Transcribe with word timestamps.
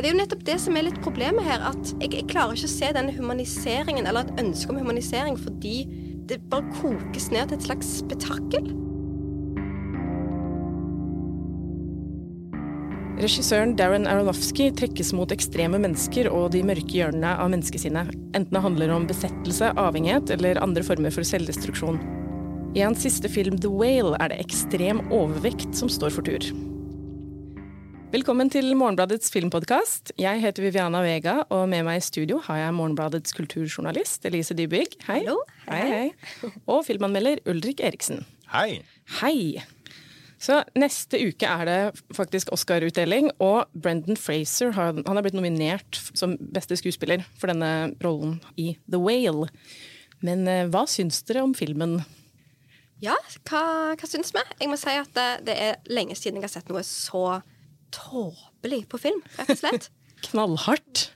Det 0.00 0.08
er 0.08 0.14
jo 0.14 0.16
nettopp 0.16 0.44
det 0.48 0.54
som 0.62 0.76
er 0.78 0.86
litt 0.86 1.00
problemet 1.04 1.44
her. 1.44 1.60
At 1.68 1.90
jeg, 2.00 2.14
jeg 2.16 2.28
klarer 2.30 2.56
ikke 2.56 2.70
å 2.70 2.72
se 2.72 2.88
denne 2.96 3.12
humaniseringen, 3.12 4.08
eller 4.08 4.24
et 4.24 4.40
ønske 4.40 4.72
om 4.72 4.80
humanisering, 4.80 5.36
fordi 5.36 5.74
det 6.30 6.40
bare 6.48 6.64
kokes 6.80 7.28
ned 7.34 7.50
til 7.50 7.58
et 7.58 7.66
slags 7.68 7.90
spetakkel. 8.00 8.70
Regissøren 13.20 13.74
Darren 13.76 14.06
Aronofsky 14.08 14.70
trekkes 14.72 15.10
mot 15.12 15.28
ekstreme 15.34 15.76
mennesker 15.82 16.30
og 16.32 16.54
de 16.54 16.62
mørke 16.64 16.94
hjørnene 16.96 17.34
av 17.36 17.50
menneskesinnet, 17.52 18.14
enten 18.32 18.54
det 18.56 18.62
handler 18.64 18.92
om 18.94 19.04
besettelse, 19.10 19.74
avhengighet 19.76 20.30
eller 20.32 20.60
andre 20.64 20.80
former 20.86 21.12
for 21.12 21.28
selvdestruksjon. 21.28 21.98
I 22.72 22.80
hans 22.80 23.02
siste 23.04 23.28
film 23.28 23.58
The 23.60 23.68
Whale 23.68 24.14
er 24.24 24.32
det 24.32 24.38
ekstrem 24.46 25.02
overvekt 25.12 25.76
som 25.76 25.90
står 25.92 26.14
for 26.14 26.24
tur. 26.24 26.46
Velkommen 28.14 28.48
til 28.50 28.72
Morgenbladets 28.72 29.28
filmpodkast. 29.34 30.14
Jeg 30.16 30.40
heter 30.40 30.64
Viviana 30.64 31.02
Vega, 31.04 31.42
og 31.52 31.66
med 31.68 31.84
meg 31.90 32.00
i 32.00 32.06
studio 32.06 32.40
har 32.46 32.62
jeg 32.62 32.76
Morgenbladets 32.78 33.36
kulturjournalist 33.36 34.24
Elise 34.30 34.56
Dybygg. 34.56 34.96
Hei. 35.10 35.18
Hallo. 35.26 35.44
Hei, 35.68 35.82
hei. 35.92 36.50
Og 36.64 36.86
filmanmelder 36.88 37.44
Ulrik 37.52 37.84
Eriksen. 37.84 38.24
Hei. 38.48 38.80
Hei. 39.20 39.60
Så 40.40 40.62
neste 40.80 41.18
uke 41.20 41.44
er 41.44 41.66
det 41.68 41.78
faktisk 42.16 42.48
Oscar-utdeling, 42.56 43.26
og 43.44 43.68
Brendan 43.76 44.16
Fraser 44.16 44.72
har, 44.72 44.94
han 44.96 45.18
er 45.20 45.26
blitt 45.26 45.36
nominert 45.36 45.98
som 46.16 46.38
beste 46.40 46.78
skuespiller 46.80 47.26
for 47.36 47.52
denne 47.52 47.90
rollen 48.00 48.38
i 48.56 48.70
The 48.88 49.00
Whale. 49.02 49.50
Men 50.24 50.46
eh, 50.48 50.64
hva 50.72 50.86
syns 50.88 51.20
dere 51.28 51.42
om 51.44 51.52
filmen? 51.56 51.98
Ja, 53.04 53.14
hva, 53.48 53.60
hva 54.00 54.08
syns 54.08 54.32
vi? 54.36 54.40
Jeg 54.60 54.68
må 54.72 54.76
si 54.80 54.92
at 54.96 55.12
det, 55.16 55.28
det 55.48 55.56
er 55.66 55.78
lenge 55.92 56.16
siden 56.16 56.40
jeg 56.40 56.48
har 56.48 56.54
sett 56.56 56.72
noe 56.72 56.82
så 56.88 57.40
tåpelig 57.92 58.82
på 58.92 59.00
film, 59.00 59.20
rett 59.38 59.52
og 59.54 59.60
slett. 59.60 59.90
Knallhardt. 60.30 61.06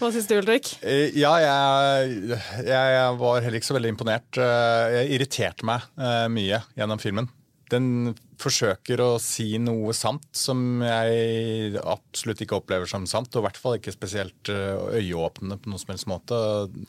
Hva 0.00 0.08
syns 0.14 0.26
du, 0.30 0.36
Ulrik? 0.40 0.70
Eh, 0.86 1.14
Ja, 1.18 1.34
jeg, 1.42 2.38
jeg 2.66 3.18
var 3.20 3.42
heller 3.42 3.58
ikke 3.60 3.70
så 3.70 3.76
veldig 3.78 3.92
imponert. 3.94 4.38
Eh, 4.38 4.96
Jeg 5.00 5.12
irriterte 5.18 5.66
meg 5.66 5.86
mye 6.34 6.62
gjennom 6.78 7.02
filmen. 7.02 7.30
Den 7.72 8.14
forsøker 8.40 9.02
å 9.02 9.08
si 9.22 9.58
noe 9.60 9.94
sant 9.96 10.26
som 10.36 10.82
jeg 10.84 11.78
absolutt 11.82 12.44
ikke 12.44 12.60
opplever 12.60 12.88
som 12.90 13.06
sant. 13.10 13.32
Og 13.34 13.42
i 13.42 13.46
hvert 13.48 13.60
fall 13.60 13.78
ikke 13.78 13.94
spesielt 13.94 14.52
eh, 14.52 15.00
øyeåpnende 15.00 15.58
på 15.60 15.72
noen 15.72 15.82
som 15.82 15.94
helst 15.94 16.10
måte. 16.10 16.38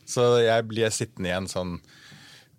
Så 0.09 0.30
jeg 0.45 0.67
blir 0.69 0.94
sittende 0.94 1.31
igjen 1.31 1.50
sånn 1.52 1.80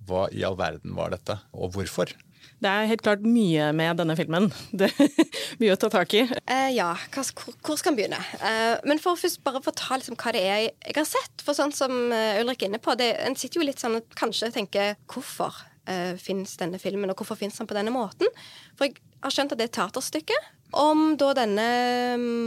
Hva 0.08 0.26
i 0.34 0.44
all 0.46 0.58
verden 0.58 0.96
var 0.96 1.12
dette, 1.14 1.38
og 1.52 1.74
hvorfor? 1.76 2.12
Det 2.60 2.68
er 2.68 2.88
helt 2.90 3.02
klart 3.04 3.22
mye 3.24 3.70
med 3.72 3.96
denne 4.00 4.16
filmen. 4.18 4.50
Det 4.78 4.90
er 4.90 5.30
mye 5.62 5.72
å 5.72 5.78
ta 5.80 5.88
tak 5.92 6.12
i. 6.18 6.26
Uh, 6.44 6.68
ja, 6.74 6.90
hva, 7.14 7.24
hvor, 7.24 7.56
hvor 7.64 7.80
skal 7.80 7.94
en 7.94 8.00
begynne? 8.00 8.20
Uh, 8.42 8.76
men 8.88 9.00
for 9.00 9.14
å 9.14 9.20
først 9.20 9.40
bare 9.46 9.62
fortelle 9.64 10.02
liksom, 10.02 10.18
hva 10.20 10.34
det 10.36 10.44
er 10.44 10.60
jeg, 10.66 10.74
jeg 10.90 10.98
har 10.98 11.08
sett. 11.08 11.44
For 11.44 11.56
sånn 11.56 11.72
som 11.76 11.96
uh, 12.12 12.40
Ulrik 12.42 12.64
er 12.64 12.72
inne 12.72 12.82
på, 12.82 12.96
det, 13.00 13.14
en 13.24 13.38
sitter 13.38 13.62
jo 13.62 13.68
litt 13.68 13.80
sånn 13.80 13.96
og 14.00 14.16
kanskje 14.18 14.52
tenker 14.56 14.98
hvorfor 15.08 15.56
uh, 15.88 16.14
fins 16.20 16.56
denne 16.60 16.80
filmen, 16.82 17.10
og 17.12 17.20
hvorfor 17.20 17.38
fins 17.38 17.60
den 17.60 17.68
på 17.70 17.76
denne 17.76 17.94
måten? 17.94 18.28
For 18.78 18.88
jeg 18.88 18.98
har 19.24 19.34
skjønt 19.34 19.54
at 19.54 19.60
det 19.60 19.68
er 19.68 19.72
et 19.72 19.78
teaterstykke 19.78 20.40
om 20.76 21.16
da 21.18 21.32
denne 21.34 21.66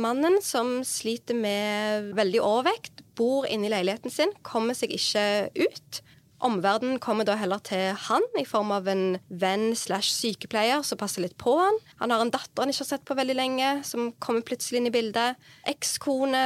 mannen 0.03 0.39
som 0.43 0.77
sliter 0.87 1.35
med 1.35 2.13
veldig 2.15 2.39
overvekt, 2.43 3.03
bor 3.17 3.45
inne 3.45 3.67
i 3.67 3.73
leiligheten 3.73 4.13
sin, 4.13 4.31
kommer 4.47 4.77
seg 4.77 4.93
ikke 4.95 5.25
ut. 5.59 5.99
Omverdenen 6.43 6.99
kommer 7.03 7.27
da 7.27 7.35
heller 7.39 7.61
til 7.63 7.93
han 8.07 8.25
i 8.39 8.45
form 8.47 8.73
av 8.75 8.87
en 8.91 9.17
venn 9.29 9.69
slash 9.79 10.11
sykepleier 10.11 10.83
som 10.83 10.99
passer 10.99 11.23
litt 11.23 11.37
på 11.39 11.53
han. 11.59 11.77
Han 12.01 12.11
har 12.11 12.23
en 12.23 12.33
datter 12.33 12.63
han 12.63 12.73
ikke 12.73 12.83
har 12.83 12.89
sett 12.89 13.05
på 13.07 13.17
veldig 13.19 13.37
lenge, 13.37 13.69
som 13.87 14.11
kommer 14.23 14.43
plutselig 14.43 14.81
inn 14.81 14.89
i 14.89 14.95
bildet. 14.95 15.39
Ekskone, 15.69 16.43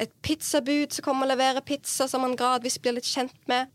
et 0.00 0.14
pizzabud 0.24 0.94
som 0.94 1.08
kommer 1.08 1.28
og 1.28 1.34
leverer 1.34 1.64
pizza 1.66 2.08
som 2.08 2.24
han 2.24 2.38
gradvis 2.38 2.78
blir 2.80 2.96
litt 2.96 3.08
kjent 3.08 3.36
med. 3.50 3.72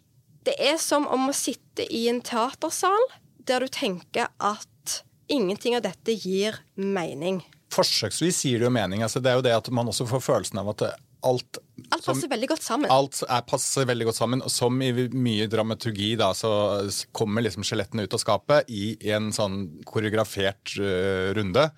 Det 0.47 0.56
er 0.63 0.78
som 0.80 1.08
om 1.12 1.28
å 1.28 1.35
sitte 1.35 1.84
i 1.91 2.06
en 2.08 2.22
teatersal 2.24 3.09
der 3.47 3.63
du 3.63 3.72
tenker 3.72 4.30
at 4.40 5.02
ingenting 5.31 5.75
av 5.75 5.84
dette 5.84 6.16
gir 6.16 6.56
mening. 6.80 7.41
Forsøksvis 7.75 8.40
gir 8.47 8.62
det 8.62 8.68
jo 8.69 8.72
mening. 8.72 9.03
Altså, 9.03 9.19
det 9.19 9.31
er 9.31 9.41
jo 9.41 9.44
det 9.44 9.56
at 9.58 9.68
man 9.75 9.91
også 9.91 10.08
får 10.08 10.24
følelsen 10.24 10.62
av 10.62 10.72
at 10.72 10.85
alt 11.28 11.59
Alt 11.91 12.03
som- 12.03 12.16
passer 12.16 12.30
veldig 12.31 12.47
godt 12.47 12.63
sammen. 12.63 12.91
Alt 12.91 13.24
er, 13.28 13.41
passer 13.41 13.85
veldig 13.85 14.06
godt 14.08 14.16
sammen. 14.16 14.41
og 14.41 14.52
Som 14.52 14.81
i 14.81 14.91
mye 14.94 15.47
dramaturgi, 15.47 16.16
da, 16.18 16.31
så 16.34 16.88
kommer 17.12 17.44
liksom 17.44 17.64
skjelettene 17.64 18.03
ut 18.03 18.14
av 18.14 18.19
skapet 18.19 18.69
i 18.69 18.97
en 19.12 19.31
sånn 19.31 19.84
koreografert 19.84 20.78
uh, 20.79 21.34
runde. 21.34 21.72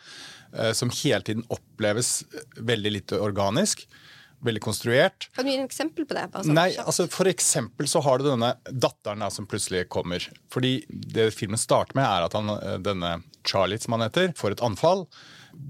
Uh, 0.54 0.74
som 0.74 0.90
hele 0.90 1.22
tiden 1.22 1.46
oppleves 1.50 2.24
veldig 2.58 2.92
lite 2.92 3.20
organisk. 3.22 3.88
Veldig 4.46 4.62
konstruert. 4.64 5.28
Kan 5.36 5.46
du 5.48 5.52
gi 5.52 5.58
en 5.60 5.68
eksempel 5.68 6.06
på 6.08 6.16
det? 6.16 6.28
Sånn 6.32 6.56
Nei, 6.56 6.70
altså 6.80 7.10
For 7.12 7.28
eksempel 7.28 7.90
så 7.92 8.02
har 8.06 8.22
du 8.22 8.30
denne 8.30 8.54
datteren 8.72 9.26
da, 9.26 9.28
som 9.34 9.48
plutselig 9.50 9.88
kommer. 9.92 10.24
Fordi 10.54 10.78
det 10.88 11.32
filmen 11.36 11.60
starter 11.60 11.98
med, 12.00 12.08
er 12.08 12.28
at 12.30 12.38
han, 12.38 12.54
eh, 12.56 12.78
denne 12.84 13.18
Charlie, 13.44 13.80
som 13.82 13.98
han 13.98 14.08
heter, 14.08 14.32
får 14.40 14.56
et 14.56 14.64
anfall. 14.66 15.06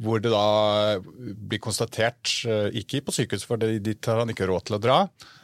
Hvor 0.03 0.21
det 0.21 0.29
da 0.33 0.99
blir 1.01 1.61
konstatert, 1.63 2.35
eh, 2.45 2.69
ikke 2.83 3.01
på 3.07 3.15
sykehus, 3.15 3.47
for 3.47 3.57
de, 3.57 3.79
dit 3.81 4.05
har 4.05 4.21
han 4.21 4.29
ikke 4.29 4.49
råd 4.49 4.69
til 4.69 4.77
å 4.77 4.83
dra. 4.83 4.99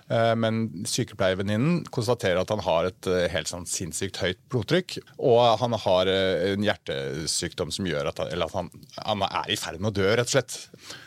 Eh, 0.09 0.33
Men 0.39 0.63
sykepleiervenninnen 0.89 1.83
konstaterer 1.93 2.41
at 2.41 2.53
han 2.53 2.63
har 2.65 2.89
et 2.89 3.09
eh, 3.11 3.27
helt 3.33 3.51
sånn 3.51 3.67
sinnssykt 3.69 4.21
høyt 4.23 4.41
blodtrykk. 4.53 4.97
Og 5.17 5.41
han 5.61 5.77
har 5.85 6.11
eh, 6.11 6.51
en 6.53 6.65
hjertesykdom 6.65 7.73
som 7.75 7.89
gjør 7.89 8.11
at 8.11 8.23
han, 8.23 8.31
eller 8.33 8.49
at 8.49 8.57
han, 8.57 8.71
han 9.01 9.27
er 9.29 9.53
i 9.53 9.59
ferd 9.59 9.81
med 9.81 9.93
å 9.93 9.97
dø, 10.01 10.09
rett 10.11 10.29
og 10.29 10.35
slett. 10.37 10.57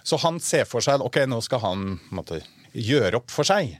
Så 0.07 0.21
han 0.25 0.41
ser 0.43 0.69
for 0.69 0.85
seg 0.85 1.05
ok, 1.05 1.23
nå 1.31 1.43
skal 1.45 1.65
han 1.65 1.91
måtte, 2.15 2.43
gjøre 2.79 3.23
opp 3.23 3.33
for 3.33 3.49
seg. 3.49 3.79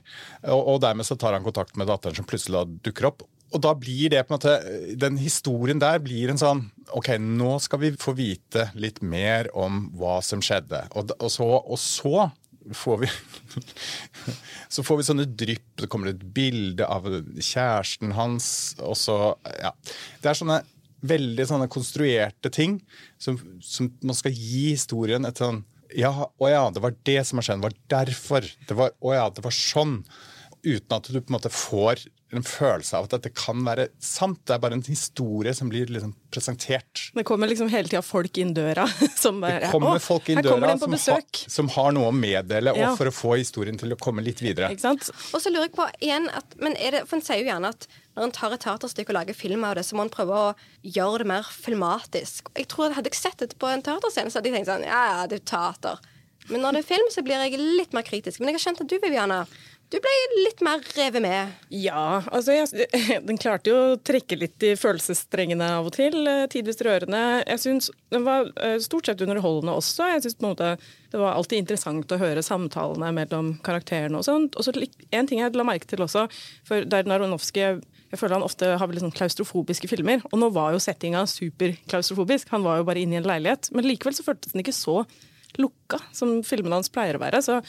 Og, 0.49 0.61
og 0.73 0.79
dermed 0.83 1.07
så 1.07 1.17
tar 1.19 1.35
han 1.35 1.45
kontakt 1.45 1.77
med 1.79 1.89
datteren 1.89 2.17
som 2.17 2.27
plutselig 2.27 2.57
da 2.57 2.79
dukker 2.89 3.11
opp. 3.11 3.27
Og 3.49 3.61
da 3.63 3.73
blir 3.77 4.11
det 4.13 4.23
på 4.27 4.33
en 4.33 4.37
måte, 4.37 4.51
Den 4.99 5.17
historien 5.17 5.79
der 5.81 6.01
blir 6.03 6.29
en 6.29 6.37
sånn 6.41 6.67
Ok, 6.93 7.11
nå 7.21 7.55
skal 7.61 7.81
vi 7.83 7.91
få 7.97 8.15
vite 8.17 8.69
litt 8.77 9.01
mer 9.05 9.49
om 9.57 9.87
hva 9.97 10.19
som 10.25 10.41
skjedde. 10.41 10.87
Og, 10.97 11.11
og, 11.19 11.29
så, 11.29 11.45
og 11.45 11.77
så 11.77 12.29
får 12.77 13.01
vi 13.03 13.09
Så 14.73 14.83
får 14.85 14.99
vi 14.99 15.05
sånne 15.07 15.25
drypp. 15.25 15.71
Det 15.81 15.89
kommer 15.91 16.11
et 16.11 16.21
bilde 16.35 16.85
av 16.85 17.07
kjæresten 17.37 18.13
hans. 18.17 18.49
Og 18.83 18.97
så 18.99 19.17
Ja. 19.59 19.73
Det 20.21 20.31
er 20.31 20.37
sånne 20.37 20.61
veldig 20.99 21.45
sånne 21.47 21.69
konstruerte 21.71 22.51
ting 22.51 22.81
som, 23.17 23.37
som 23.63 23.87
man 24.03 24.17
skal 24.17 24.35
gi 24.35 24.73
historien 24.73 25.23
et 25.27 25.39
sånn 25.39 25.61
ja, 25.95 26.11
å 26.11 26.49
ja, 26.49 26.67
det 26.69 26.83
var 26.83 26.93
det 27.07 27.21
som 27.25 27.39
har 27.39 27.47
skjedd. 27.47 27.63
Det 27.63 27.65
var 27.65 27.77
derfor. 27.89 28.45
Det 28.69 28.75
var, 28.77 28.91
å 29.01 29.13
ja, 29.15 29.23
det 29.33 29.41
var 29.41 29.55
sånn. 29.55 30.03
Uten 30.61 30.93
at 30.93 31.07
du 31.07 31.17
på 31.17 31.31
en 31.31 31.37
måte 31.39 31.49
får 31.49 32.03
en 32.31 32.43
følelse 32.45 32.93
av 32.97 33.07
at 33.07 33.13
dette 33.15 33.31
kan 33.33 33.63
være 33.65 33.87
sant. 34.03 34.41
Det 34.45 34.53
er 34.53 34.59
bare 34.61 34.75
en 34.77 34.83
historie 34.85 35.53
som 35.57 35.69
blir 35.71 35.89
liksom 35.89 36.11
presentert. 36.29 37.07
Det 37.15 37.23
kommer 37.25 37.49
liksom 37.49 37.71
hele 37.73 37.89
tida 37.89 38.03
folk 38.05 38.37
inn 38.37 38.51
døra 38.53 38.83
som 39.23 39.39
bare 39.41 39.63
Det 39.63 39.71
kommer 39.73 39.97
folk 40.03 40.29
inn 40.29 40.41
døra 40.45 40.75
som, 40.77 40.93
har- 40.93 41.23
som 41.49 41.71
har 41.73 41.91
noe 41.97 42.11
å 42.11 42.13
meddele, 42.13 42.75
Ja. 42.77 42.91
og 42.91 42.99
for 42.99 43.09
å 43.09 43.15
få 43.15 43.31
historien 43.39 43.79
til 43.81 43.95
å 43.95 43.97
komme 43.97 44.21
litt 44.21 44.43
videre. 44.45 44.69
Ikke 44.69 44.85
sant? 44.85 45.09
Og 45.33 45.41
så 45.41 45.49
lurer 45.49 45.69
jeg 45.69 45.75
på 45.79 45.87
igjen 46.05 46.29
at, 46.29 46.53
men 46.61 46.77
er 46.77 46.91
det, 46.99 47.01
For 47.09 47.17
en 47.17 47.25
sier 47.25 47.41
jo 47.41 47.49
gjerne 47.49 47.73
at 47.73 47.87
når 48.15 48.23
en 48.27 48.35
tar 48.35 48.53
et 48.53 48.61
teaterstykke 48.61 49.09
og 49.13 49.17
lager 49.21 49.33
film 49.37 49.63
av 49.65 49.75
det, 49.79 49.85
så 49.87 49.95
må 49.97 50.03
en 50.05 50.13
prøve 50.13 50.37
å 50.37 50.53
gjøre 50.83 51.23
det 51.23 51.27
mer 51.31 51.49
filmatisk. 51.49 52.49
Jeg 52.57 52.67
tror 52.69 52.89
at 52.91 52.97
Hadde 52.99 53.09
jeg 53.13 53.19
sett 53.21 53.41
det 53.41 53.57
på 53.59 53.69
en 53.71 53.81
teaterscene, 53.85 54.29
så 54.29 54.37
hadde 54.39 54.51
jeg 54.51 54.59
tenkt 54.59 54.69
sånn 54.71 54.85
Ja, 54.85 55.01
ja, 55.15 55.27
det 55.31 55.41
er 55.41 55.45
teater. 55.49 55.99
Men 56.49 56.63
når 56.65 56.77
det 56.77 56.79
er 56.81 56.87
film, 56.89 57.09
så 57.13 57.21
blir 57.25 57.37
jeg 57.45 57.59
litt 57.61 57.93
mer 57.93 58.01
kritisk. 58.07 58.39
Men 58.41 58.49
jeg 58.49 58.57
har 58.57 58.63
skjønt 58.63 58.79
at 58.81 58.89
du, 58.89 58.95
Viviana, 59.03 59.43
du 59.89 59.97
ble 60.03 60.11
litt 60.43 60.59
mer 60.65 60.83
revet 60.93 61.23
med. 61.23 61.53
Ja, 61.73 62.21
altså 62.29 62.53
jeg, 62.53 62.87
Den 63.27 63.39
klarte 63.41 63.71
jo 63.71 63.77
å 63.79 63.99
trekke 64.05 64.37
litt 64.37 64.65
i 64.67 64.75
følelsesstrengene 64.77 65.69
av 65.79 65.89
og 65.89 65.95
til. 65.97 66.19
eh, 66.29 66.45
Tidvis 66.51 66.81
rørende. 66.85 67.21
Jeg 67.41 67.63
syns 67.63 67.89
den 68.13 68.25
var 68.27 68.51
eh, 68.61 68.77
stort 68.85 69.09
sett 69.09 69.23
underholdende 69.25 69.73
også. 69.79 70.11
Jeg 70.13 70.25
synes 70.25 70.37
på 70.37 70.45
en 70.45 70.51
måte 70.53 70.71
Det 71.09 71.21
var 71.21 71.33
alltid 71.33 71.63
interessant 71.63 72.13
å 72.13 72.19
høre 72.21 72.45
samtalene 72.45 73.09
mellom 73.17 73.55
karakterene 73.65 74.21
og 74.21 74.27
sånt. 74.27 74.57
Og 74.59 74.67
så 74.67 74.75
en 74.77 75.29
ting 75.29 75.41
jeg 75.41 75.57
la 75.57 75.65
merke 75.65 75.89
til 75.89 76.05
også, 76.05 76.27
for 76.67 76.85
der 76.85 77.09
Naronovskij 77.09 77.79
jeg 78.09 78.17
føler 78.17 78.39
han 78.39 78.45
ofte 78.45 78.71
har 78.81 78.89
veldig 78.89 79.03
sånn 79.03 79.13
klaustrofobiske 79.13 79.85
filmer, 79.91 80.23
og 80.31 80.39
nå 80.41 80.47
var 80.55 80.73
jo 80.73 80.79
settinga 80.81 81.27
superklaustrofobisk. 81.29 82.49
Han 82.55 82.65
var 82.65 82.79
jo 82.79 82.87
bare 82.87 83.03
inne 83.03 83.17
i 83.17 83.19
en 83.21 83.27
leilighet, 83.29 83.69
men 83.75 83.85
likevel 83.85 84.15
så 84.17 84.25
føltes 84.25 84.55
den 84.55 84.63
ikke 84.63 84.73
så 84.73 85.03
lukka 85.61 85.99
som 86.15 86.39
filmene 86.45 86.79
hans 86.79 86.89
pleier 86.93 87.17
å 87.17 87.21
være. 87.21 87.41
Så 87.45 87.59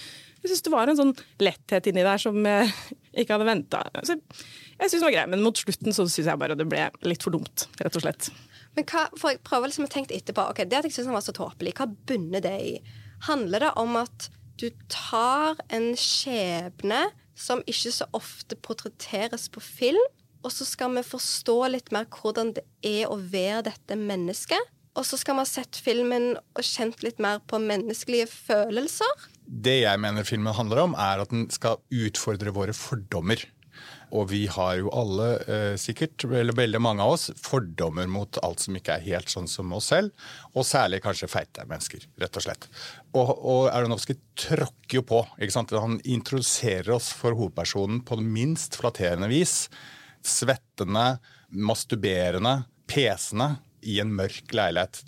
jeg 0.40 0.50
syns 0.50 0.64
det 0.66 0.72
var 0.72 0.90
en 0.90 0.98
sånn 0.98 1.14
letthet 1.42 1.90
inni 1.90 2.04
der 2.06 2.20
som 2.22 2.36
jeg 2.46 2.70
ikke 3.22 3.36
hadde 3.36 3.48
venta. 3.48 3.82
Altså, 3.92 4.16
jeg 4.16 4.88
synes 4.88 5.00
det 5.00 5.06
var 5.06 5.16
greit, 5.18 5.32
men 5.34 5.44
mot 5.44 5.60
slutten 5.60 5.96
så 5.96 6.06
syns 6.06 6.30
jeg 6.30 6.40
bare 6.40 6.56
det 6.56 6.68
ble 6.70 6.86
litt 7.04 7.26
for 7.26 7.36
dumt, 7.36 7.66
rett 7.82 7.98
og 7.98 8.04
slett. 8.06 8.30
Men 8.78 8.86
hva, 8.86 9.06
for 9.18 9.34
jeg 9.34 9.42
prøver 9.46 9.70
liksom 9.70 9.88
å 9.88 9.92
tenke 9.92 10.14
etterpå 10.14 10.44
ok, 10.52 10.62
Det 10.70 10.78
at 10.78 10.86
jeg 10.88 10.94
syns 10.94 11.10
han 11.10 11.18
var 11.18 11.26
så 11.26 11.34
tåpelig, 11.36 11.74
hva 11.78 11.88
bunner 12.08 12.44
det 12.44 12.56
i? 12.62 12.74
Handler 13.26 13.66
det 13.66 13.72
om 13.80 13.98
at 14.00 14.30
du 14.60 14.68
tar 14.92 15.60
en 15.72 15.92
skjebne 15.98 17.08
som 17.40 17.62
ikke 17.68 17.92
så 17.94 18.06
ofte 18.16 18.56
portretteres 18.60 19.48
på 19.52 19.62
film. 19.64 20.02
Og 20.44 20.52
så 20.52 20.64
skal 20.68 20.92
vi 20.94 21.04
forstå 21.04 21.56
litt 21.72 21.90
mer 21.92 22.06
hvordan 22.12 22.54
det 22.56 22.64
er 22.86 23.10
å 23.10 23.18
være 23.20 23.66
dette 23.70 23.96
mennesket. 23.96 24.70
Og 24.98 25.06
så 25.06 25.18
skal 25.20 25.36
vi 25.36 25.44
ha 25.44 25.48
sett 25.48 25.78
filmen 25.80 26.32
og 26.36 26.64
kjent 26.66 27.04
litt 27.04 27.20
mer 27.22 27.40
på 27.48 27.60
menneskelige 27.62 28.28
følelser. 28.30 29.28
Det 29.50 29.80
jeg 29.80 29.98
mener 29.98 30.26
filmen 30.26 30.54
handler 30.54 30.84
om, 30.84 30.92
er 30.94 31.24
at 31.24 31.32
den 31.32 31.48
skal 31.50 31.80
utfordre 31.90 32.52
våre 32.54 32.74
fordommer. 32.76 33.42
Og 34.14 34.28
vi 34.30 34.44
har 34.50 34.76
jo 34.78 34.90
alle, 34.94 35.28
eh, 35.46 35.76
sikkert, 35.78 36.24
eller 36.24 36.54
veldig 36.54 36.80
mange 36.82 37.02
av 37.02 37.14
oss, 37.14 37.30
fordommer 37.38 38.06
mot 38.10 38.38
alt 38.42 38.60
som 38.60 38.74
ikke 38.74 38.96
er 38.96 39.06
helt 39.06 39.30
sånn 39.30 39.48
som 39.48 39.72
oss 39.72 39.90
selv. 39.90 40.10
Og 40.54 40.66
særlig 40.66 41.02
kanskje 41.02 41.30
feite 41.30 41.66
mennesker, 41.66 42.06
rett 42.18 42.36
og 42.36 42.42
slett. 42.42 42.68
Og, 43.14 43.30
og 43.30 43.70
Aronofsky 43.70 44.18
tråkker 44.38 45.00
jo 45.00 45.02
på. 45.02 45.22
ikke 45.38 45.54
sant? 45.54 45.70
Han 45.70 46.00
introduserer 46.04 46.90
oss 46.94 47.10
for 47.14 47.38
hovedpersonen 47.38 48.04
på 48.06 48.18
det 48.18 48.26
minst 48.26 48.78
flatterende 48.78 49.30
vis. 49.30 49.68
Svettende, 50.22 51.18
masturberende, 51.50 52.64
pesende 52.90 53.56
i 53.82 53.98
en 54.02 54.12
mørk 54.14 54.52
leilighet. 54.56 55.02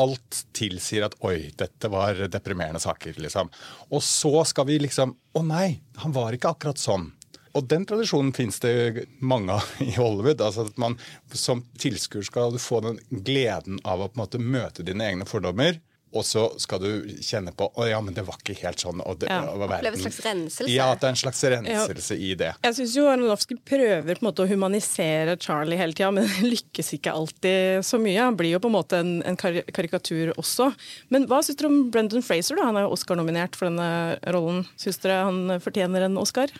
Alt 0.00 0.44
tilsier 0.56 1.06
at 1.06 1.16
'oi, 1.20 1.50
dette 1.56 1.90
var 1.92 2.14
deprimerende 2.28 2.80
saker'. 2.80 3.18
liksom. 3.18 3.50
Og 3.90 4.02
så 4.02 4.44
skal 4.46 4.66
vi 4.66 4.78
liksom 4.78 5.16
'Å 5.34 5.46
nei, 5.46 5.80
han 5.96 6.12
var 6.12 6.32
ikke 6.32 6.54
akkurat 6.54 6.78
sånn'. 6.78 7.12
Og 7.54 7.66
den 7.66 7.84
tradisjonen 7.86 8.32
finnes 8.32 8.60
det 8.62 9.06
mange 9.18 9.52
av 9.52 9.66
i 9.82 9.90
Hollywood. 9.96 10.40
altså 10.40 10.66
at 10.66 10.78
man 10.78 10.98
Som 11.32 11.64
tilskuer 11.78 12.22
skal 12.22 12.52
du 12.52 12.58
få 12.58 12.80
den 12.80 13.00
gleden 13.10 13.80
av 13.84 14.00
å 14.00 14.08
på 14.08 14.18
en 14.18 14.24
måte 14.24 14.38
møte 14.38 14.86
dine 14.86 15.04
egne 15.04 15.26
fordommer. 15.26 15.80
Og 16.10 16.24
så 16.26 16.42
skal 16.58 16.80
du 16.82 16.88
kjenne 17.22 17.52
på 17.54 17.68
å 17.78 17.84
ja, 17.86 18.00
men 18.02 18.14
det 18.16 18.24
var 18.26 18.34
ikke 18.40 18.56
helt 18.64 18.82
sånn. 18.82 18.98
Og 19.06 19.20
det, 19.22 19.28
Ja. 19.30 19.44
og 19.46 19.62
Oppleve 19.62 19.94
en 19.94 20.02
slags 20.02 20.18
renselse. 20.24 20.70
Ja, 20.72 20.88
at 20.90 21.00
det 21.00 21.06
er 21.06 21.14
en 21.14 21.20
slags 21.20 21.42
renselse 21.52 22.16
i 22.18 22.32
det. 22.34 22.48
Jeg 22.64 22.74
syns 22.80 22.94
jo 22.98 23.04
Aronofsky 23.06 23.58
prøver 23.62 24.18
på 24.18 24.24
en 24.24 24.28
måte 24.30 24.42
å 24.42 24.48
humanisere 24.50 25.36
Charlie 25.38 25.78
hele 25.78 25.94
tida, 25.94 26.10
men 26.10 26.26
lykkes 26.52 26.90
ikke 26.98 27.12
alltid 27.14 27.84
så 27.86 28.00
mye. 28.02 28.18
Han 28.24 28.38
blir 28.40 28.56
jo 28.56 28.62
på 28.64 28.70
en 28.72 28.74
måte 28.74 28.98
en, 29.04 29.12
en 29.22 29.38
kar 29.38 29.60
karikatur 29.70 30.32
også. 30.34 30.72
Men 31.14 31.28
hva 31.30 31.38
syns 31.46 31.60
dere 31.60 31.70
om 31.70 31.78
Brendan 31.94 32.26
Fraser? 32.26 32.58
da? 32.58 32.66
Han 32.72 32.80
er 32.80 32.88
jo 32.88 32.96
Oscar-nominert 32.96 33.54
for 33.58 33.70
denne 33.70 34.18
rollen. 34.34 34.64
Syns 34.80 34.98
dere 35.04 35.20
han 35.28 35.60
fortjener 35.62 36.08
en 36.08 36.18
Oscar? 36.18 36.50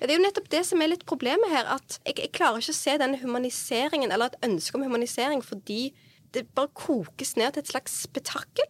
Ja, 0.00 0.06
Det 0.06 0.12
er 0.12 0.18
jo 0.18 0.26
nettopp 0.26 0.48
det 0.52 0.62
som 0.68 0.80
er 0.84 0.92
litt 0.92 1.06
problemet 1.08 1.48
her. 1.52 1.64
At 1.76 1.98
jeg, 2.04 2.18
jeg 2.20 2.32
klarer 2.36 2.60
ikke 2.60 2.76
å 2.76 2.80
se 2.84 2.98
den 3.00 3.16
humaniseringen, 3.24 4.12
eller 4.12 4.28
et 4.32 4.38
ønske 4.48 4.76
om 4.76 4.84
humanisering, 4.84 5.40
fordi 5.44 5.90
det 6.32 6.46
bare 6.54 6.70
kokes 6.78 7.34
ned 7.40 7.56
til 7.56 7.64
et 7.64 7.72
slags 7.72 7.96
spetakkel 8.06 8.68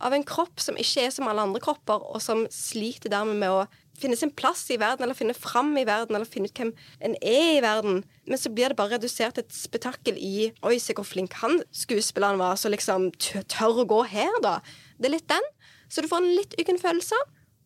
av 0.00 0.14
en 0.16 0.24
kropp 0.26 0.60
som 0.62 0.78
ikke 0.80 1.04
er 1.06 1.14
som 1.14 1.28
alle 1.28 1.44
andre 1.44 1.60
kropper, 1.62 2.02
og 2.10 2.22
som 2.24 2.46
sliter 2.54 3.12
dermed 3.12 3.40
med 3.40 3.52
å 3.52 3.64
finne 4.00 4.16
sin 4.16 4.32
plass 4.32 4.62
i 4.72 4.78
verden, 4.80 5.04
eller 5.04 5.18
finne 5.18 5.36
fram 5.36 5.74
i 5.76 5.84
verden, 5.88 6.16
eller 6.16 6.28
finne 6.28 6.48
ut 6.48 6.56
hvem 6.56 6.72
en 7.04 7.16
er 7.20 7.58
i 7.58 7.62
verden. 7.64 8.00
Men 8.24 8.40
så 8.40 8.52
blir 8.52 8.72
det 8.72 8.78
bare 8.78 8.96
redusert 8.96 9.36
til 9.36 9.44
et 9.44 9.56
spetakkel 9.56 10.16
i 10.16 10.50
Oi, 10.66 10.78
se 10.80 10.96
hvor 10.96 11.08
flink 11.08 11.36
han 11.42 11.60
skuespilleren 11.76 12.40
var, 12.40 12.56
så 12.56 12.72
liksom 12.72 13.10
tør 13.20 13.82
å 13.82 13.88
gå 13.88 14.00
her, 14.14 14.32
da. 14.44 14.58
Det 14.96 15.10
er 15.10 15.16
litt 15.18 15.28
den. 15.30 15.50
Så 15.90 16.02
du 16.02 16.08
får 16.08 16.22
en 16.22 16.34
litt 16.38 16.56
uggen 16.60 16.80
følelse. 16.80 17.18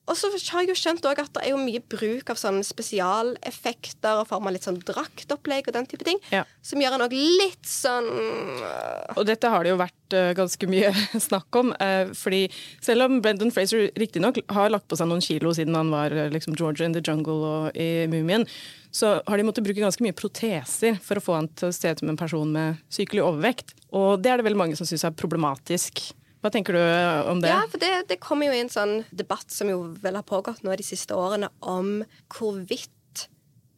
Og 0.04 0.18
så 0.20 0.28
har 0.52 0.64
jeg 0.64 0.68
jo 0.68 0.76
skjønt 0.76 1.06
at 1.08 1.30
det 1.32 1.42
er 1.48 1.56
mye 1.56 1.80
bruk 1.80 2.28
av 2.28 2.36
sånne 2.36 2.64
spesialeffekter 2.66 4.20
og 4.20 4.28
form 4.28 4.48
av 4.50 4.54
litt 4.56 4.66
sånn 4.66 4.80
draktopplegg 4.84 5.70
og 5.70 5.76
den 5.78 5.88
type 5.88 6.04
ting, 6.04 6.20
Ja. 6.30 6.44
som 6.62 6.80
gjør 6.80 6.96
han 6.96 7.04
òg 7.06 7.14
litt 7.16 7.64
sånn 7.64 8.08
øh, 8.12 9.16
Og 9.16 9.24
dette 9.26 9.48
har 9.48 9.64
det 9.64 9.72
jo 9.72 9.80
vært 9.80 10.16
uh, 10.16 10.32
ganske 10.36 10.68
mye 10.68 10.92
snakk 11.28 11.56
om. 11.56 11.72
uh, 11.80 12.12
fordi 12.12 12.50
selv 12.84 13.06
om 13.06 13.20
Brendan 13.24 13.52
Fraser 13.54 13.90
riktignok 13.96 14.42
har 14.52 14.70
lagt 14.70 14.88
på 14.88 14.98
seg 15.00 15.08
noen 15.08 15.24
kilo 15.24 15.54
siden 15.56 15.74
han 15.78 15.92
var 15.94 16.12
uh, 16.12 16.28
liksom 16.28 16.56
Georgia 16.58 16.84
in 16.86 16.92
the 16.92 17.00
Jungle 17.04 17.40
og 17.44 17.76
i 17.76 18.06
Mumien, 18.10 18.44
så 18.94 19.16
har 19.26 19.38
de 19.40 19.46
måttet 19.46 19.64
bruke 19.64 19.80
ganske 19.82 20.04
mye 20.04 20.14
proteser 20.14 21.00
for 21.02 21.18
å 21.18 21.24
få 21.24 21.38
han 21.40 21.48
til 21.56 21.70
å 21.70 21.74
se 21.74 21.90
ut 21.90 21.98
som 22.04 22.12
en 22.12 22.20
person 22.20 22.52
med 22.52 22.76
sykelig 22.92 23.24
overvekt. 23.24 23.72
Og 23.90 24.20
det 24.22 24.30
er 24.30 24.38
det 24.38 24.46
veldig 24.46 24.60
mange 24.60 24.76
som 24.78 24.86
syns 24.86 25.02
er 25.08 25.16
problematisk. 25.16 26.12
Hva 26.44 26.50
tenker 26.52 26.76
du 26.76 26.82
om 27.32 27.38
det? 27.40 27.48
Ja, 27.48 27.62
for 27.72 27.80
det, 27.80 27.92
det 28.10 28.20
kommer 28.20 28.50
jo 28.50 28.52
i 28.52 28.60
en 28.60 28.68
sånn 28.68 28.98
debatt 29.16 29.48
som 29.48 29.70
jo 29.72 29.78
vel 30.02 30.18
har 30.18 30.26
pågått 30.28 30.60
nå 30.60 30.74
de 30.76 30.84
siste 30.84 31.16
årene, 31.16 31.48
om 31.64 32.02
hvorvidt 32.34 32.92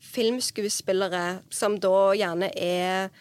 filmskuespillere, 0.02 1.44
som 1.54 1.76
da 1.78 2.10
gjerne 2.18 2.48
er 2.58 3.12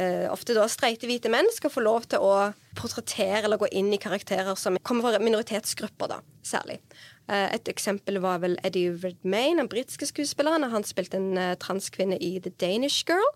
eh, 0.00 0.24
ofte 0.32 0.56
da 0.56 0.64
streite 0.72 1.08
hvite 1.08 1.28
menn, 1.32 1.50
skal 1.52 1.72
få 1.72 1.84
lov 1.84 2.08
til 2.08 2.24
å 2.24 2.32
portrettere 2.78 3.44
eller 3.44 3.60
gå 3.60 3.68
inn 3.76 3.92
i 3.92 4.00
karakterer 4.00 4.56
som 4.56 4.80
kommer 4.82 5.10
fra 5.10 5.22
minoritetsgrupper, 5.22 6.14
da, 6.16 6.20
særlig. 6.46 6.80
Eh, 7.28 7.48
et 7.58 7.68
eksempel 7.68 8.22
var 8.24 8.40
vel 8.44 8.56
Eddie 8.64 8.96
Redmayne, 9.04 9.60
den 9.60 9.70
britiske 9.72 10.08
skuespilleren. 10.10 10.64
Han 10.72 10.86
spilte 10.86 11.20
en 11.20 11.36
eh, 11.36 11.56
transkvinne 11.60 12.16
i 12.20 12.38
The 12.40 12.56
Danish 12.56 13.04
Girl. 13.08 13.34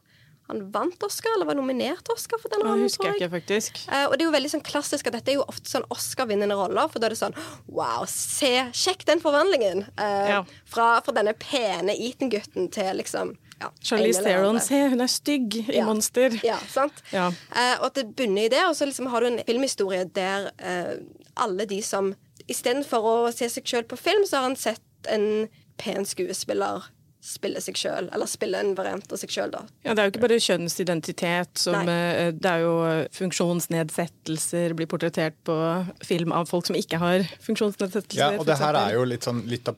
Han 0.49 0.62
vant 0.73 1.03
Oscar, 1.05 1.35
eller 1.37 1.47
var 1.47 1.55
nominert 1.59 2.03
til 2.06 2.15
Oscar 2.15 2.39
for 2.41 2.49
den 2.49 2.62
rollen. 2.65 2.83
husker 2.89 3.05
tror 3.05 3.15
jeg 3.15 3.21
ikke, 3.21 3.31
faktisk. 3.37 3.81
Eh, 3.93 4.05
og 4.06 4.15
det 4.17 4.23
er 4.25 4.29
jo 4.31 4.35
veldig 4.37 4.50
sånn 4.55 4.65
klassisk 4.65 5.06
at 5.11 5.12
dette 5.19 5.33
er 5.33 5.37
jo 5.41 5.45
ofte 5.49 5.69
sånn 5.69 5.85
Oscar-vinnende 5.93 6.56
roller. 6.56 6.89
For 6.89 6.99
da 7.03 7.06
er 7.11 7.17
det 7.17 7.19
sånn 7.21 7.37
Wow, 7.69 8.06
se, 8.09 8.55
sjekk 8.73 9.05
den 9.11 9.21
forvandlingen! 9.21 9.85
Eh, 9.99 10.29
Ja. 10.31 10.45
fra, 10.65 11.00
fra 11.05 11.12
denne 11.12 11.35
pene 11.39 11.93
Eton-gutten 11.97 12.71
til 12.73 12.97
liksom 12.97 13.37
ja, 13.61 13.69
Charlize 13.83 14.23
Theron, 14.23 14.61
se, 14.62 14.79
hun 14.89 15.00
er 15.03 15.11
stygg 15.11 15.56
i 15.69 15.77
Ja. 15.77 15.85
Monster. 15.85 16.31
Ja, 16.47 16.56
sant? 16.71 17.03
Ja. 17.12 17.29
Eh, 17.53 17.75
og 17.81 17.87
at 17.91 17.94
det 17.94 18.06
bunner 18.17 18.44
i 18.47 18.49
det. 18.49 18.65
Og 18.69 18.77
så 18.79 18.87
liksom 18.87 19.09
har 19.11 19.21
du 19.21 19.27
en 19.27 19.41
filmhistorie 19.44 20.05
der 20.15 20.51
eh, 20.59 20.94
alle 21.37 21.67
de 21.67 21.83
som 21.83 22.15
Istedenfor 22.49 23.05
å 23.05 23.17
se 23.35 23.44
seg 23.53 23.67
sjøl 23.69 23.85
på 23.85 23.99
film, 24.01 24.23
så 24.25 24.37
har 24.39 24.43
han 24.47 24.56
sett 24.56 24.81
en 25.12 25.49
pen 25.77 26.06
skuespiller 26.09 26.87
spille 27.29 27.61
seg 27.63 27.77
sjøl. 27.79 28.09
Eller 28.15 28.31
spille 28.31 28.61
en 28.63 28.75
variant 28.79 29.13
av 29.13 29.21
seg 29.21 29.33
sjøl, 29.35 29.53
da. 29.53 29.61
Ja, 29.85 29.93
Det 29.95 30.03
er 30.03 30.09
jo 30.09 30.13
ikke 30.15 30.25
bare 30.25 30.39
kjønnsidentitet. 30.41 31.53
Som, 31.61 31.77
Nei. 31.85 31.95
eh, 31.95 32.31
det 32.33 32.53
er 32.55 32.65
jo 32.65 32.75
funksjonsnedsettelser 33.19 34.75
blir 34.79 34.89
portrettert 34.91 35.37
på 35.47 35.57
film 36.05 36.33
av 36.37 36.49
folk 36.51 36.69
som 36.69 36.79
ikke 36.79 37.01
har 37.03 37.27
funksjonsnedsettelser. 37.45 38.19
Ja, 38.21 38.31
og 38.39 38.47
det 38.49 38.59
her 38.61 38.79
er 38.81 38.95
jo 38.97 39.05
litt, 39.09 39.27
sånn, 39.27 39.43
litt 39.51 39.69
av 39.71 39.77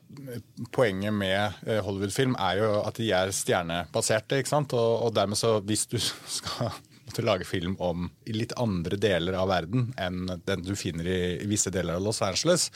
poenget 0.74 1.14
med 1.16 1.66
eh, 1.66 1.80
Hollywood-film 1.84 2.36
er 2.40 2.60
jo 2.62 2.70
at 2.84 3.00
de 3.00 3.10
er 3.16 3.32
stjernebaserte. 3.34 4.40
ikke 4.40 4.52
sant? 4.54 4.74
Og, 4.76 5.06
og 5.08 5.14
dermed 5.16 5.38
så, 5.40 5.56
hvis 5.64 5.86
du 5.90 5.98
skal 6.38 6.70
måtte 7.10 7.26
lage 7.26 7.44
film 7.44 7.74
om 7.82 8.08
litt 8.30 8.52
andre 8.60 8.96
deler 9.00 9.34
av 9.34 9.50
verden 9.50 9.90
enn 9.98 10.30
den 10.46 10.62
du 10.62 10.74
finner 10.78 11.08
i, 11.10 11.20
visse 11.50 11.72
deler 11.74 11.98
av 11.98 12.04
Los 12.06 12.22
Angeles, 12.22 12.68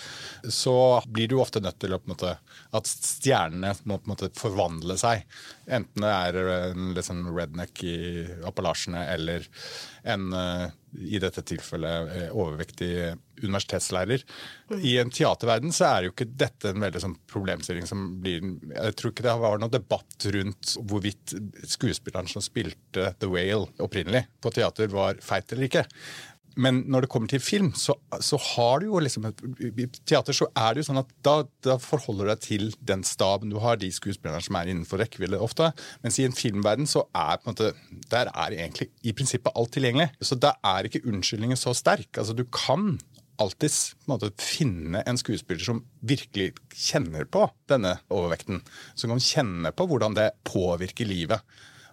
så 0.48 1.02
blir 1.06 1.30
du 1.30 1.38
ofte 1.38 1.62
nødt 1.62 1.78
til 1.82 1.94
å, 1.94 2.00
måte, 2.10 2.34
at 2.74 2.90
stjernene 2.90 3.74
må 3.84 4.00
på 4.00 4.08
en 4.08 4.14
måte 4.14 4.32
forvandle 4.38 4.98
seg. 4.98 5.22
Enten 5.66 6.04
det 6.04 6.12
er 6.12 6.38
en 6.70 6.94
litt 6.96 7.06
sånn 7.06 7.26
redneck 7.30 7.84
i 7.86 7.98
Appalachene 8.46 9.06
eller 9.14 9.46
en 10.04 10.32
eh, 10.36 10.66
i 10.94 11.18
dette 11.22 11.42
tilfellet 11.46 12.10
eh, 12.14 12.26
overvektig 12.30 12.90
universitetslærer. 13.42 14.22
I 14.78 14.96
en 15.00 15.10
teaterverden 15.12 15.72
så 15.74 15.88
er 15.88 16.06
jo 16.06 16.12
ikke 16.12 16.28
dette 16.38 16.70
en 16.70 16.84
veldig 16.84 17.02
sånn 17.02 17.16
problemstilling 17.30 17.88
som 17.88 18.04
blir 18.22 18.44
Jeg 18.44 18.94
tror 18.98 19.12
ikke 19.12 19.26
det 19.26 19.34
var 19.42 19.58
noen 19.58 19.74
debatt 19.74 20.28
rundt 20.36 20.76
hvorvidt 20.84 21.34
skuespilleren 21.74 22.30
som 22.30 22.44
spilte 22.44 23.10
The 23.18 23.30
Whale 23.30 23.72
opprinnelig 23.82 24.26
på 24.44 24.54
teater, 24.54 24.92
var 24.92 25.18
feit 25.24 25.50
eller 25.52 25.70
ikke. 25.70 25.84
Men 26.60 26.82
når 26.90 27.04
det 27.04 27.10
kommer 27.12 27.30
til 27.30 27.42
film, 27.42 27.72
så, 27.78 27.96
så 28.22 28.38
har 28.38 28.80
du 28.80 28.88
jo 28.88 29.00
liksom 29.02 29.26
I 29.26 29.86
teater 30.06 30.36
så 30.36 30.48
er 30.52 30.74
det 30.74 30.84
jo 30.84 30.88
sånn 30.90 31.00
at 31.02 31.10
da, 31.26 31.36
da 31.66 31.78
forholder 31.82 32.28
du 32.28 32.32
deg 32.32 32.44
til 32.44 32.68
den 32.86 33.02
staben 33.06 33.50
du 33.50 33.58
har, 33.62 33.80
de 33.80 33.90
skuespillerne 33.94 34.42
som 34.44 34.58
er 34.60 34.70
innenfor 34.70 35.02
rekkevidde 35.02 35.40
ofte. 35.42 35.72
Mens 36.04 36.20
i 36.20 36.26
en 36.28 36.36
filmverden 36.36 36.88
så 36.90 37.06
er 37.10 37.40
på 37.40 37.48
en 37.48 37.54
måte 37.54 37.72
Der 38.12 38.30
er 38.30 38.54
egentlig 38.54 38.90
i 39.02 39.14
prinsippet 39.16 39.54
alt 39.58 39.74
tilgjengelig. 39.74 40.12
Så 40.22 40.38
da 40.38 40.54
er 40.74 40.86
ikke 40.86 41.04
unnskyldningen 41.08 41.58
så 41.58 41.74
sterk. 41.76 42.10
Altså 42.20 42.36
du 42.36 42.44
kan 42.54 42.94
alltids 43.42 43.94
en 44.04 44.14
måte, 44.14 44.30
finne 44.38 45.02
en 45.08 45.18
skuespiller 45.18 45.64
som 45.66 45.82
virkelig 46.06 46.52
kjenner 46.70 47.26
på 47.26 47.46
denne 47.70 47.96
overvekten. 48.12 48.62
Som 48.94 49.14
kan 49.14 49.22
kjenne 49.22 49.74
på 49.74 49.88
hvordan 49.90 50.16
det 50.18 50.30
påvirker 50.46 51.08
livet. 51.08 51.42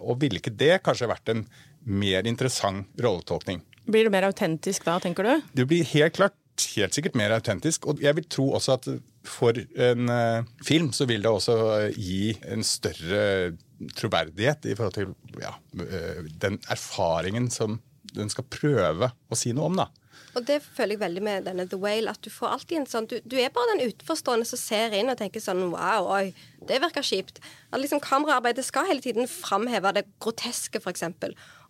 Og 0.01 0.21
ville 0.21 0.41
ikke 0.41 0.53
det 0.57 0.81
kanskje 0.85 1.09
vært 1.11 1.33
en 1.33 1.45
mer 1.83 2.27
interessant 2.27 2.87
rolletolkning? 3.01 3.63
Blir 3.91 4.07
det 4.07 4.13
mer 4.13 4.27
autentisk 4.29 4.85
da, 4.85 4.99
tenker 5.01 5.25
du? 5.25 5.49
Det 5.57 5.65
blir 5.69 5.87
helt 5.95 6.15
klart 6.19 6.37
helt 6.75 6.95
sikkert 6.95 7.17
mer 7.17 7.33
autentisk. 7.35 7.87
Og 7.89 8.01
jeg 8.03 8.15
vil 8.17 8.27
tro 8.31 8.51
også 8.57 8.75
at 8.77 8.89
for 9.27 9.57
en 9.57 10.09
eh, 10.09 10.49
film 10.65 10.91
så 10.95 11.05
vil 11.09 11.23
det 11.23 11.31
også 11.31 11.57
eh, 11.77 11.97
gi 11.97 12.33
en 12.49 12.65
større 12.65 13.53
troverdighet 13.97 14.65
i 14.69 14.75
forhold 14.77 14.97
til 14.97 15.41
ja, 15.41 15.55
eh, 15.85 16.25
den 16.41 16.59
erfaringen 16.69 17.49
som 17.53 17.79
den 18.11 18.31
skal 18.33 18.47
prøve 18.51 19.11
å 19.11 19.37
si 19.37 19.53
noe 19.55 19.69
om. 19.69 19.81
da. 19.83 19.89
Og 20.31 20.45
det 20.47 20.61
føler 20.63 20.95
jeg 20.95 21.01
veldig 21.01 21.23
med 21.23 21.47
denne 21.47 21.65
The 21.67 21.79
Whale. 21.79 22.11
At 22.11 22.23
du 22.23 22.31
får 22.31 22.55
alltid 22.55 22.77
en 22.79 22.89
sånn 22.89 23.07
Du, 23.11 23.17
du 23.27 23.35
er 23.39 23.51
bare 23.53 23.75
den 23.75 23.91
utenforstående 23.91 24.47
som 24.47 24.59
ser 24.59 24.95
inn 24.95 25.11
og 25.11 25.19
tenker 25.19 25.43
sånn 25.43 25.63
Wow, 25.73 26.07
oi, 26.15 26.31
det 26.67 26.79
virker 26.83 27.05
kjipt. 27.05 27.41
At 27.71 27.81
liksom 27.83 28.01
Kameraarbeidet 28.03 28.65
skal 28.67 28.87
hele 28.89 29.03
tiden 29.03 29.27
framheve 29.31 29.93
det 29.97 30.05
groteske, 30.23 30.79
f.eks. 30.79 31.03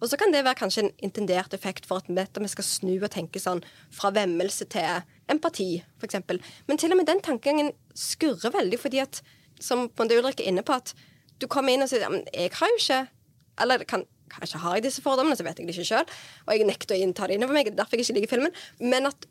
Og 0.02 0.10
så 0.10 0.18
kan 0.18 0.34
det 0.34 0.42
være 0.46 0.58
kanskje 0.58 0.88
en 0.88 0.94
intendert 1.06 1.54
effekt 1.54 1.86
for 1.86 2.02
at 2.02 2.10
vi, 2.10 2.18
at 2.18 2.40
skal 2.50 2.66
snu 2.66 2.96
og 2.98 3.12
tenke 3.14 3.40
sånn 3.40 3.62
fra 3.94 4.10
vemmelse 4.16 4.66
til 4.74 5.04
empati, 5.30 5.84
f.eks. 6.02 6.18
Men 6.68 6.82
til 6.82 6.94
og 6.94 7.00
med 7.00 7.10
den 7.10 7.22
tankegangen 7.22 7.72
skurrer 7.94 8.54
veldig, 8.56 8.80
fordi 8.82 9.04
at 9.04 9.22
som 9.62 9.90
Bonde 9.96 10.18
Ulrik 10.18 10.42
er 10.42 10.50
inne 10.50 10.66
på, 10.66 10.74
at 10.74 10.96
du 11.42 11.48
kommer 11.50 11.74
inn 11.74 11.86
og 11.86 11.90
sier 11.90 12.10
men 12.10 12.26
jeg 12.34 12.54
har 12.54 12.70
jo 12.70 12.80
ikke 12.82 13.00
Eller 13.62 13.84
kan, 13.86 14.06
kanskje 14.32 14.62
har 14.64 14.78
jeg 14.78 14.86
disse 14.88 15.04
fordommene, 15.04 15.36
så 15.38 15.44
vet 15.46 15.60
jeg 15.60 15.68
det 15.68 15.76
ikke 15.76 15.86
sjøl. 15.86 16.14
Og 16.48 16.54
jeg 16.56 16.66
nekter 16.66 16.96
å 16.96 17.02
innta 17.04 17.28
det 17.28 17.36
innover 17.38 17.54
meg, 17.54 17.70
derfor 17.78 18.00
jeg 18.00 18.08
ikke 18.08 18.16
liker 18.16 18.32
filmen. 18.32 18.54
Men 18.80 19.10
at 19.10 19.28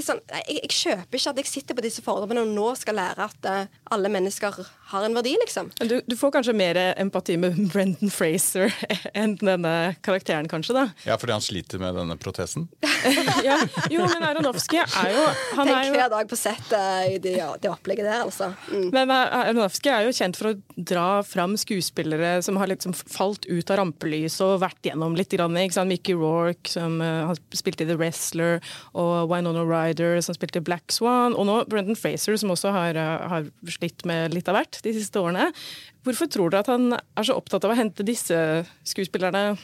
sånn, 0.00 0.22
jeg, 0.30 0.60
jeg 0.62 0.70
kjøper 0.72 1.18
ikke 1.18 1.32
at 1.34 1.40
jeg 1.42 1.50
sitter 1.50 1.76
på 1.76 1.84
disse 1.84 2.04
fordommene 2.06 2.46
og 2.46 2.54
nå 2.54 2.68
skal 2.80 2.96
lære 2.96 3.26
at 3.26 3.48
uh, 3.50 3.80
alle 3.92 4.12
mennesker 4.14 4.62
har 4.88 5.04
en 5.04 5.14
verdi, 5.14 5.34
liksom. 5.42 5.70
Du, 5.84 6.00
du, 6.06 6.16
får 6.16 6.32
kanskje 6.38 6.54
mer 6.56 6.78
empati 6.96 7.36
med 7.40 7.56
Brendan 7.72 8.12
Fraser 8.12 8.72
enn 9.12 9.36
denne 9.40 9.74
karakteren, 10.04 10.48
kanskje? 10.48 10.76
da? 10.76 10.84
Ja, 11.04 11.18
fordi 11.20 11.34
han 11.36 11.44
sliter 11.44 11.82
med 11.82 11.96
denne 11.98 12.16
protesen? 12.20 12.68
ja. 13.48 13.58
Jo, 13.92 14.06
men 14.08 14.24
Aronofsky 14.24 14.80
er 14.80 15.12
jo 15.12 15.24
han 15.58 15.68
Tenk 15.68 15.92
hver 15.92 16.12
dag 16.12 16.30
på 16.30 16.38
settet 16.38 17.12
i 17.12 17.18
det, 17.22 17.36
det 17.62 17.70
opplegget 17.70 18.08
der, 18.08 18.22
altså. 18.24 18.50
Mm. 18.72 18.88
Men 18.94 19.12
Aronofsky 19.12 19.92
er 19.92 20.08
jo 20.08 20.14
kjent 20.16 20.40
for 20.40 20.52
å 20.52 20.56
dra 20.76 21.08
fram 21.26 21.58
skuespillere 21.60 22.38
som 22.44 22.56
har 22.60 22.72
liksom 22.72 22.96
falt 22.96 23.44
ut 23.48 23.72
av 23.72 23.82
rampelyset 23.82 24.44
og 24.46 24.62
vært 24.64 24.90
gjennom 24.90 25.16
litt. 25.18 25.28
Grann, 25.28 25.58
ikke 25.60 25.76
sant? 25.76 25.92
Mickey 25.92 26.16
Rorke, 26.16 26.70
som 26.72 27.02
uh, 27.04 27.28
har 27.28 27.36
spilt 27.56 27.82
i 27.84 27.86
The 27.88 27.98
Wrestler, 28.00 28.62
og 28.96 29.28
Winona 29.28 29.60
Ryder, 29.68 30.22
som 30.24 30.36
spilte 30.36 30.64
Black 30.64 30.94
Swan, 30.94 31.36
og 31.36 31.44
nå 31.44 31.58
Brendan 31.68 31.98
Fraser, 31.98 32.38
som 32.40 32.54
også 32.54 32.72
har, 32.72 32.96
uh, 32.96 33.28
har 33.28 33.50
slitt 33.76 34.06
med 34.08 34.32
litt 34.32 34.48
av 34.48 34.56
hvert 34.56 34.77
de 34.84 34.94
siste 34.96 35.20
årene. 35.20 35.48
Hvorfor 36.06 36.30
tror 36.30 36.52
dere 36.52 36.64
at 36.64 36.70
han 36.72 36.92
er 36.94 37.26
så 37.26 37.36
opptatt 37.38 37.66
av 37.66 37.74
å 37.74 37.78
hente 37.78 38.06
disse 38.06 38.36
skuespillerne? 38.86 39.56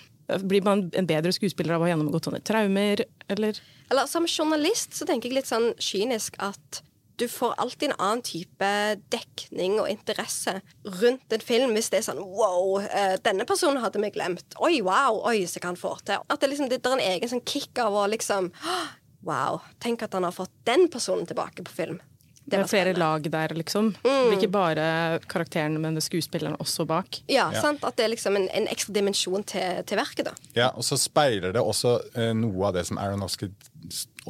Blir 0.49 0.65
man 0.65 0.87
en 0.97 1.09
bedre 1.09 1.35
skuespiller 1.37 1.77
av 1.77 1.83
å 1.83 1.87
ha 1.87 1.93
gjennomgått 1.93 2.31
sånne 2.31 2.41
traumer, 2.47 3.05
eller? 3.29 3.61
Eller 3.93 4.09
Som 4.09 4.29
journalist 4.31 4.97
så 4.97 5.07
tenker 5.09 5.29
jeg 5.29 5.43
litt 5.43 5.51
sånn 5.51 5.73
kynisk 5.83 6.39
at 6.43 6.83
du 7.17 7.29
får 7.29 7.55
alltid 7.63 7.91
en 7.91 8.01
annen 8.01 8.23
type 8.27 8.71
dekning 9.13 9.77
og 9.79 9.91
interesse 9.91 10.57
rundt 11.01 11.35
en 11.35 11.45
film 11.45 11.75
hvis 11.77 11.93
det 11.93 12.01
er 12.01 12.07
sånn 12.09 12.23
Wow, 12.25 12.81
eh, 12.83 13.15
denne 13.23 13.47
personen 13.47 13.83
hadde 13.85 14.03
vi 14.03 14.11
glemt. 14.17 14.57
Oi, 14.59 14.81
wow, 14.83 15.21
oi, 15.29 15.45
så 15.47 15.63
kan 15.63 15.75
han 15.75 15.81
få 15.81 15.95
til. 16.03 16.25
At 16.27 16.43
det, 16.43 16.51
liksom, 16.51 16.71
det 16.73 16.81
er 16.83 16.97
en 16.97 17.05
egen 17.13 17.31
sånn 17.31 17.45
kick 17.47 17.79
av 17.83 17.95
å 17.95 18.09
liksom 18.11 18.51
Wow, 19.25 19.63
tenk 19.81 20.03
at 20.05 20.13
han 20.13 20.27
har 20.27 20.35
fått 20.37 20.53
den 20.69 20.89
personen 20.93 21.25
tilbake 21.25 21.65
på 21.65 21.73
film. 21.73 22.03
Det, 22.45 22.59
er 22.59 22.69
flere 22.69 22.93
lag 22.93 23.25
der, 23.33 23.55
liksom. 23.57 23.93
Mm. 24.05 24.35
Ikke 24.37 24.51
bare 24.53 24.87
karakterene, 25.31 25.81
men 25.81 26.01
skuespillerne 26.05 26.59
også 26.61 26.85
bak. 26.89 27.23
Ja, 27.27 27.49
ja. 27.55 27.63
sant? 27.65 27.85
At 27.85 27.97
det 27.97 28.05
er 28.05 28.13
liksom 28.13 28.37
en, 28.37 28.49
en 28.53 28.69
ekstra 28.71 28.93
dimensjon 28.97 29.47
til, 29.49 29.81
til, 29.89 30.01
verket. 30.01 30.29
da. 30.29 30.35
Ja, 30.57 30.71
Og 30.77 30.85
så 30.85 30.99
speiler 31.01 31.55
det 31.57 31.63
også 31.63 31.97
eh, 32.15 32.35
noe 32.37 32.69
av 32.69 32.77
det 32.77 32.85
som 32.91 33.01
Aronofsky 33.01 33.49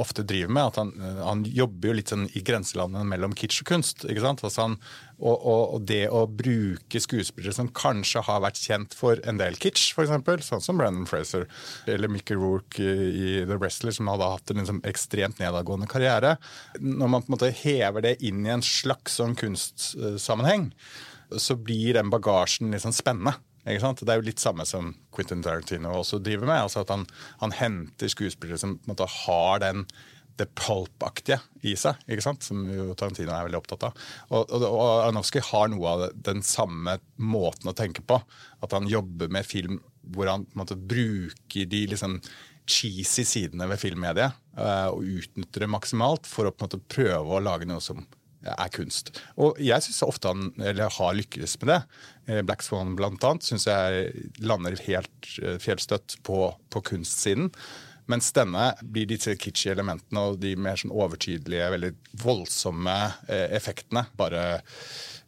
ofte 0.01 0.25
driver 0.27 0.53
med. 0.53 0.65
at 0.67 0.77
han, 0.77 0.93
eh, 1.01 1.23
han, 1.25 1.45
jobber 1.45 1.89
jo 1.89 1.97
litt 1.99 2.11
sånn 2.13 2.27
i 2.35 2.43
grenselandene 2.45 3.07
mellom 3.09 3.35
kitsch 3.39 3.63
og 3.63 3.71
kunst. 3.71 4.05
ikke 4.05 4.25
sant? 4.25 4.43
Altså 4.47 4.67
han, 4.67 4.77
og, 5.19 5.37
og, 5.37 5.63
og, 5.77 5.87
det 5.89 6.09
å 6.11 6.25
bruke 6.27 7.01
skuespillere 7.01 7.55
som 7.55 7.71
kanskje 7.75 8.25
har 8.27 8.43
vært 8.45 8.61
kjent 8.61 8.97
for 8.99 9.21
en 9.29 9.41
del 9.41 9.59
kitsch, 9.61 9.95
f.eks., 9.95 10.49
sånn 10.49 10.65
som 10.65 10.81
Brandon 10.81 11.09
Fraser 11.09 11.47
eller 11.91 12.11
Mickey 12.11 12.39
Rourke 12.39 12.83
i, 12.83 13.45
The 13.47 13.59
Wrestler, 13.61 13.95
som 13.95 14.11
hadde 14.11 14.31
hatt 14.35 14.51
en 14.51 14.63
liksom 14.63 14.83
ekstremt 14.89 15.41
nedadgående 15.43 15.89
karriere. 15.91 16.37
Når 16.81 17.09
man 17.09 17.25
på 17.25 17.31
en 17.31 17.37
måte 17.37 17.55
hever 17.65 18.09
det 18.09 18.19
inn 18.27 18.45
i 18.47 18.55
en 18.55 18.65
slags 18.65 19.21
sånn 19.21 19.39
kunstsammenheng, 19.39 20.71
så 21.41 21.57
blir 21.57 21.97
den 21.97 22.11
bagasjen 22.13 22.69
litt 22.69 22.81
liksom 22.81 22.95
spennende. 22.95 23.39
Det 23.65 24.13
er 24.13 24.19
jo 24.21 24.27
litt 24.27 24.43
samme 24.43 24.67
som 24.69 24.93
Quentin 25.15 25.43
Tarantino 25.45 25.95
også 26.01 26.21
driver 26.21 26.51
med. 26.51 26.67
altså 26.67 26.83
at 26.83 26.93
Han, 26.93 27.07
han 27.41 27.55
henter 27.57 28.13
skuespillere 28.13 28.61
som 28.61 28.79
måte 28.89 29.09
har 29.09 29.63
den 29.65 29.87
det 30.41 30.49
pulp-aktige 30.59 31.39
i 31.63 31.77
seg, 31.79 32.01
ikke 32.11 32.25
sant? 32.25 32.43
som 32.43 32.65
jo 32.67 32.89
Tarantino 32.99 33.31
er 33.31 33.47
veldig 33.47 33.61
opptatt 33.61 33.85
av. 33.87 34.01
Og, 34.33 34.41
og, 34.51 34.65
og 34.67 34.89
Aronofsky 35.05 35.43
har 35.53 35.69
noe 35.71 35.93
av 35.93 36.03
den 36.27 36.43
samme 36.43 36.97
måten 37.23 37.71
å 37.71 37.77
tenke 37.77 38.03
på. 38.03 38.19
At 38.65 38.75
han 38.75 38.91
jobber 38.91 39.31
med 39.33 39.47
film 39.47 39.79
hvor 40.15 40.29
han 40.29 40.49
måte 40.59 40.77
bruker 40.77 41.71
de 41.71 41.85
liksom 41.93 42.19
cheesy 42.67 43.25
sidene 43.29 43.69
ved 43.69 43.81
filmmediet 43.81 44.37
uh, 44.57 44.91
og 44.91 45.05
utnytter 45.05 45.65
det 45.65 45.71
maksimalt 45.73 46.29
for 46.29 46.49
å 46.49 46.55
måte 46.61 46.81
prøve 46.81 47.37
å 47.37 47.43
lage 47.45 47.69
noe 47.69 47.83
som 47.85 48.03
er 48.51 48.73
kunst. 48.75 49.13
Og 49.41 49.59
jeg 49.63 49.85
syns 49.85 50.03
ofte 50.07 50.31
han 50.33 50.53
eller 50.61 50.93
har 50.99 51.17
lykkes 51.17 51.57
med 51.63 51.73
det. 51.73 51.81
Eh, 52.29 52.43
Black 52.47 52.65
Swan 52.67 52.95
blant 52.99 53.25
annet 53.25 53.47
syns 53.47 53.69
jeg 53.69 54.13
lander 54.45 54.77
helt 54.87 55.33
eh, 55.43 55.59
fjellstøtt 55.63 56.19
på, 56.27 56.47
på 56.71 56.85
kunstsiden. 56.93 57.51
Mens 58.11 58.29
denne 58.37 58.69
blir 58.83 59.09
disse 59.09 59.33
kitschy 59.41 59.71
elementene 59.73 60.27
og 60.29 60.39
de 60.43 60.53
mer 60.61 60.77
sånn 60.81 60.93
overtydelige, 60.93 61.71
veldig 61.73 61.93
voldsomme 62.21 62.97
eh, 63.33 63.49
effektene 63.57 64.05
bare 64.19 64.45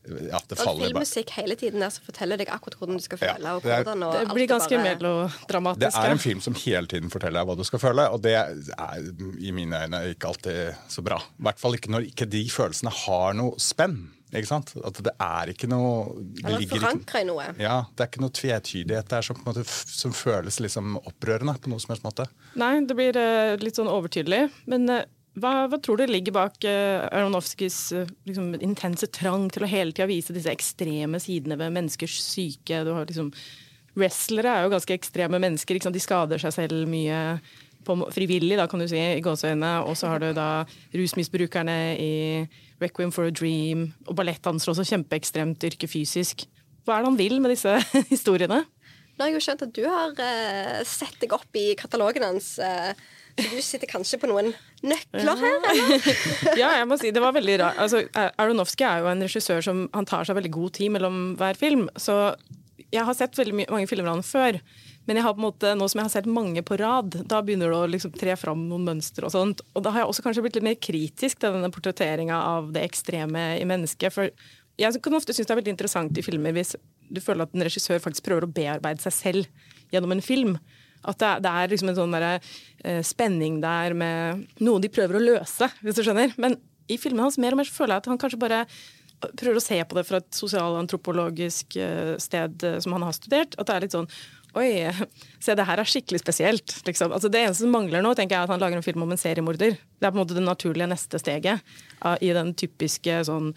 ja, 0.06 0.38
det 0.49 0.59
faller 0.59 0.87
Filmmusikk 0.87 1.33
hele 1.35 1.56
tiden 1.59 1.83
der 1.83 1.90
som 1.90 2.04
forteller 2.06 2.38
deg 2.38 2.50
akkurat 2.54 2.76
hvordan 2.78 3.00
du 3.00 3.02
skal 3.02 3.18
føle. 3.18 3.42
Ja, 3.42 3.54
det, 3.62 3.73
er, 3.75 3.88
og 3.90 4.14
det 4.14 4.37
blir 4.37 4.49
ganske 4.50 4.78
bare... 4.78 4.92
melodramatisk. 4.95 5.83
Det 5.83 6.02
er 6.04 6.14
en 6.14 6.23
film 6.23 6.42
som 6.45 6.59
hele 6.62 6.90
tiden 6.90 7.12
forteller 7.12 7.42
deg 7.42 7.50
hva 7.50 7.56
du 7.59 7.64
skal 7.66 7.83
føle, 7.83 8.06
og 8.14 8.23
det 8.23 8.37
er 8.37 9.09
i 9.42 9.54
mine 9.56 9.83
øyne 9.87 10.02
ikke 10.14 10.30
alltid 10.30 10.92
så 10.92 11.02
bra. 11.06 11.18
I 11.18 11.49
hvert 11.49 11.62
fall 11.62 11.78
ikke 11.78 11.92
når 11.97 12.11
ikke 12.12 12.28
de 12.30 12.45
følelsene 12.52 12.92
har 13.02 13.35
noe 13.38 13.59
spenn. 13.62 13.99
Ikke 14.37 14.50
sant? 14.50 14.73
At 14.87 15.00
det 15.05 15.12
er 15.23 15.52
ikke 15.52 15.69
noe 15.71 16.14
Eller 16.43 16.64
forankra 16.71 17.23
i 17.23 17.28
noe. 17.28 17.49
Ja, 17.62 17.83
Det 17.93 18.05
er 18.05 18.11
ikke 18.11 18.25
noe 18.25 18.35
tvetydighet 18.37 19.11
der 19.12 19.26
som, 19.26 19.40
måte, 19.47 19.64
som, 19.66 20.14
føles 20.16 20.61
liksom 20.62 20.99
opprørende 21.02 21.57
på 21.61 21.73
noe 21.73 21.83
som 21.83 21.95
helst 21.95 22.07
måte. 22.07 22.28
Nei, 22.61 22.75
det 22.87 22.97
blir 22.99 23.19
uh, 23.21 23.57
litt 23.62 23.78
sånn 23.78 23.90
overtydelig. 23.90 24.47
Men 24.71 24.88
uh, 24.93 25.05
hva, 25.37 25.66
hva, 25.69 25.81
tror 25.83 26.00
du 26.00 26.07
ligger 26.09 26.37
bak 26.37 26.64
uh, 26.64 27.07
Aronovskijs 27.11 27.78
uh, 27.97 28.09
liksom, 28.28 28.55
intense 28.64 29.09
trang 29.12 29.50
til 29.52 29.66
å 29.66 29.71
hele 29.71 29.93
tida 29.93 30.09
vise 30.09 30.37
disse 30.37 30.52
ekstreme 30.52 31.21
sidene 31.23 31.59
ved 31.61 31.75
menneskers 31.76 32.16
syke? 32.25 32.85
Du 32.87 32.95
har 32.97 33.09
liksom, 33.09 33.33
Wrestlere 33.97 34.52
er 34.52 34.66
jo 34.66 34.73
ganske 34.75 34.93
ekstreme 34.93 35.38
mennesker. 35.40 35.78
De 35.81 36.00
skader 36.02 36.40
seg 36.40 36.52
selv 36.52 36.88
mye 36.90 37.38
på, 37.87 37.97
frivillig, 38.14 38.59
da, 38.59 38.66
kan 38.71 38.83
du 38.83 38.88
si, 38.90 38.99
i 38.99 39.25
gåseøynene. 39.25 39.87
Og 39.87 39.97
så 39.99 40.11
har 40.12 40.23
du 40.23 40.31
da 40.37 40.66
rusmisbrukerne 40.97 41.78
i 42.02 42.12
Requiem 42.83 43.12
for 43.14 43.31
a 43.31 43.35
Dream. 43.35 43.88
Og 44.07 44.19
ballettdansere 44.19 44.75
også 44.75 44.87
kjempeekstremt 44.93 45.66
yrke 45.71 45.90
fysisk. 45.90 46.49
Hva 46.87 46.99
er 46.99 47.05
det 47.05 47.12
han 47.12 47.21
vil 47.21 47.38
med 47.43 47.55
disse 47.55 47.78
historiene? 48.14 48.64
Nå 49.16 49.25
har 49.25 49.31
jeg 49.33 49.38
jo 49.38 49.45
skjønt 49.47 49.62
at 49.64 49.76
du 49.76 49.85
har 49.88 50.11
uh, 50.19 50.81
sett 50.85 51.16
deg 51.23 51.33
opp 51.33 51.57
i 51.57 51.71
katalogen 51.78 52.26
hans. 52.26 52.57
Uh 52.61 53.14
du 53.37 53.61
sitter 53.61 53.88
kanskje 53.88 54.19
på 54.21 54.28
noen 54.31 54.52
nøkler 54.87 55.40
her, 55.43 55.57
eller? 55.71 56.07
ja, 56.61 56.71
jeg 56.78 56.88
må 56.88 56.97
si 57.00 57.12
det 57.12 57.21
var 57.21 57.35
veldig 57.37 57.59
rart. 57.61 57.81
Altså, 57.85 58.02
Aronofsky 58.40 58.87
er 58.88 59.02
jo 59.05 59.11
en 59.11 59.25
regissør 59.26 59.61
som 59.64 59.83
han 59.93 60.09
tar 60.09 60.25
seg 60.25 60.38
veldig 60.38 60.52
god 60.55 60.76
tid 60.78 60.95
mellom 60.97 61.19
hver 61.40 61.59
film. 61.61 61.87
Så 62.00 62.16
jeg 62.88 63.05
har 63.05 63.16
sett 63.19 63.37
veldig 63.37 63.66
mange 63.66 63.90
filmer 63.90 64.09
av 64.09 64.19
han 64.19 64.26
før. 64.26 64.61
Men 65.07 65.21
jeg 65.21 65.27
har 65.27 65.35
på 65.37 65.41
en 65.41 65.47
måte, 65.47 65.73
nå 65.79 65.87
som 65.89 66.01
jeg 66.01 66.09
har 66.09 66.15
sett 66.17 66.29
mange 66.31 66.63
på 66.67 66.79
rad, 66.81 67.15
da 67.31 67.41
begynner 67.45 67.71
det 67.71 67.79
å 67.79 67.91
liksom 67.91 68.15
tre 68.17 68.35
fram 68.39 68.65
noen 68.71 68.89
mønstre. 68.89 69.29
Og 69.29 69.35
sånt. 69.35 69.63
Og 69.75 69.85
da 69.87 69.93
har 69.95 70.03
jeg 70.03 70.13
også 70.13 70.25
kanskje 70.27 70.43
blitt 70.47 70.59
litt 70.59 70.67
mer 70.67 70.79
kritisk 70.83 71.43
til 71.43 71.55
denne 71.55 71.71
portretteringa 71.75 72.39
av 72.57 72.73
det 72.75 72.83
ekstreme 72.89 73.53
i 73.61 73.67
mennesket. 73.69 74.15
For 74.15 74.33
jeg 74.81 75.03
kan 75.03 75.19
ofte 75.19 75.35
synes 75.37 75.49
det 75.49 75.55
er 75.55 75.63
veldig 75.63 75.77
interessant 75.77 76.19
i 76.19 76.25
filmer 76.27 76.55
hvis 76.57 76.75
du 77.07 77.23
føler 77.23 77.47
at 77.47 77.55
en 77.55 77.65
regissør 77.65 78.03
faktisk 78.03 78.27
prøver 78.27 78.49
å 78.49 78.51
bearbeide 78.51 79.05
seg 79.05 79.15
selv 79.15 79.95
gjennom 79.95 80.17
en 80.17 80.25
film. 80.25 80.57
At 81.07 81.21
det, 81.23 81.33
det 81.47 81.53
er 81.53 81.71
liksom 81.71 81.93
en 81.93 81.99
sånn 82.01 82.17
der, 82.17 82.43
eh, 82.83 83.03
spenning 83.07 83.61
der 83.63 83.95
med 83.95 84.47
noe 84.59 84.83
de 84.83 84.91
prøver 84.91 85.19
å 85.19 85.23
løse, 85.23 85.71
hvis 85.87 85.99
du 85.99 86.03
skjønner. 86.03 86.35
Men 86.43 86.59
i 86.91 86.99
filmene 86.99 87.29
hans 87.29 87.39
mer 87.39 87.55
og 87.55 87.63
mer 87.63 87.71
føler 87.71 87.95
jeg 87.95 88.05
at 88.05 88.11
han 88.11 88.21
kanskje 88.21 88.43
bare 88.43 88.65
prøver 89.17 89.59
å 89.59 89.65
se 89.65 89.79
på 89.89 89.97
det 89.97 90.05
fra 90.05 90.21
et 90.21 90.37
sosialantropologisk 90.37 91.79
uh, 91.81 92.17
sted 92.21 92.67
uh, 92.67 92.77
som 92.85 92.97
han 92.97 93.07
har 93.07 93.17
studert. 93.17 93.57
At 93.57 93.71
det 93.71 93.77
er 93.77 93.87
litt 93.87 93.97
sånn 93.97 94.11
Oi, 94.57 94.69
se 95.45 95.57
det 95.57 95.67
her 95.69 95.83
er 95.83 95.89
skikkelig 95.89 96.23
spesielt. 96.23 96.77
Liksom. 96.87 97.13
Altså, 97.13 97.31
det 97.33 97.43
eneste 97.43 97.67
som 97.67 97.75
mangler 97.75 98.05
nå, 98.05 98.15
tenker 98.17 98.37
jeg 98.37 98.43
er 98.45 98.49
at 98.49 98.55
han 98.55 98.63
lager 98.63 98.81
en 98.81 98.87
film 98.87 99.05
om 99.05 99.13
en 99.13 99.21
seriemorder. 99.21 99.77
Det 99.77 100.09
er 100.09 100.15
på 100.15 100.17
en 100.17 100.23
måte 100.23 100.37
det 100.39 100.47
naturlige 100.47 100.89
neste 100.91 101.21
steget 101.21 101.77
i 102.25 102.33
den 102.37 102.55
typiske 102.57 103.21
sånn 103.29 103.53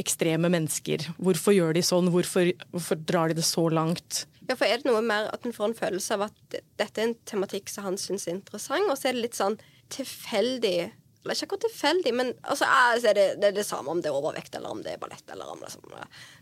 ekstreme 0.00 0.50
mennesker. 0.50 1.06
Hvorfor 1.22 1.54
gjør 1.54 1.74
de 1.76 1.82
sånn? 1.86 2.10
Hvorfor, 2.14 2.50
hvorfor 2.74 2.98
drar 2.98 3.30
de 3.30 3.38
det 3.38 3.46
så 3.46 3.68
langt? 3.70 4.24
Ja, 4.48 4.56
for 4.58 4.66
Er 4.68 4.82
det 4.82 4.90
noe 4.90 5.02
mer 5.04 5.30
at 5.32 5.46
en 5.46 5.54
får 5.56 5.70
en 5.70 5.78
følelse 5.78 6.16
av 6.16 6.26
at 6.28 6.58
dette 6.78 7.00
er 7.00 7.08
en 7.08 7.16
tematikk 7.28 7.70
som 7.72 7.86
han 7.86 7.98
syns 8.00 8.26
er 8.28 8.36
interessant, 8.36 8.90
og 8.90 8.98
så 8.98 9.10
er 9.10 9.16
det 9.16 9.24
litt 9.28 9.38
sånn 9.38 9.56
tilfeldig 9.94 10.90
Eller 11.24 11.38
ikke 11.38 11.46
akkurat 11.48 11.64
tilfeldig, 11.64 12.10
men 12.12 12.32
altså, 12.42 12.66
er 12.68 13.16
det, 13.16 13.28
det, 13.40 13.48
er 13.48 13.56
det 13.56 13.64
samme 13.64 13.88
om 13.90 14.02
det 14.04 14.10
er 14.10 14.18
overvekt, 14.18 14.54
eller 14.58 14.74
om 14.74 14.82
det 14.84 14.92
er 14.92 15.00
ballett, 15.00 15.24
eller 15.32 15.48
om 15.48 15.62
det 15.62 15.70
er 15.70 15.76
sånn 15.78 15.94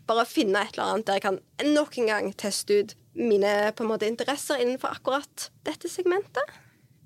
Bare 0.09 0.25
finne 0.27 0.59
et 0.59 0.75
eller 0.75 0.91
annet 0.91 1.07
der 1.07 1.19
jeg 1.19 1.25
kan 1.29 1.39
nok 1.71 1.97
en 2.01 2.11
gang 2.11 2.27
teste 2.35 2.81
ut 2.81 2.97
mine 3.15 3.53
på 3.77 3.85
en 3.85 3.91
måte 3.93 4.09
interesser 4.09 4.59
innenfor 4.59 4.97
akkurat 4.97 5.47
dette 5.63 5.91
segmentet. 5.91 6.59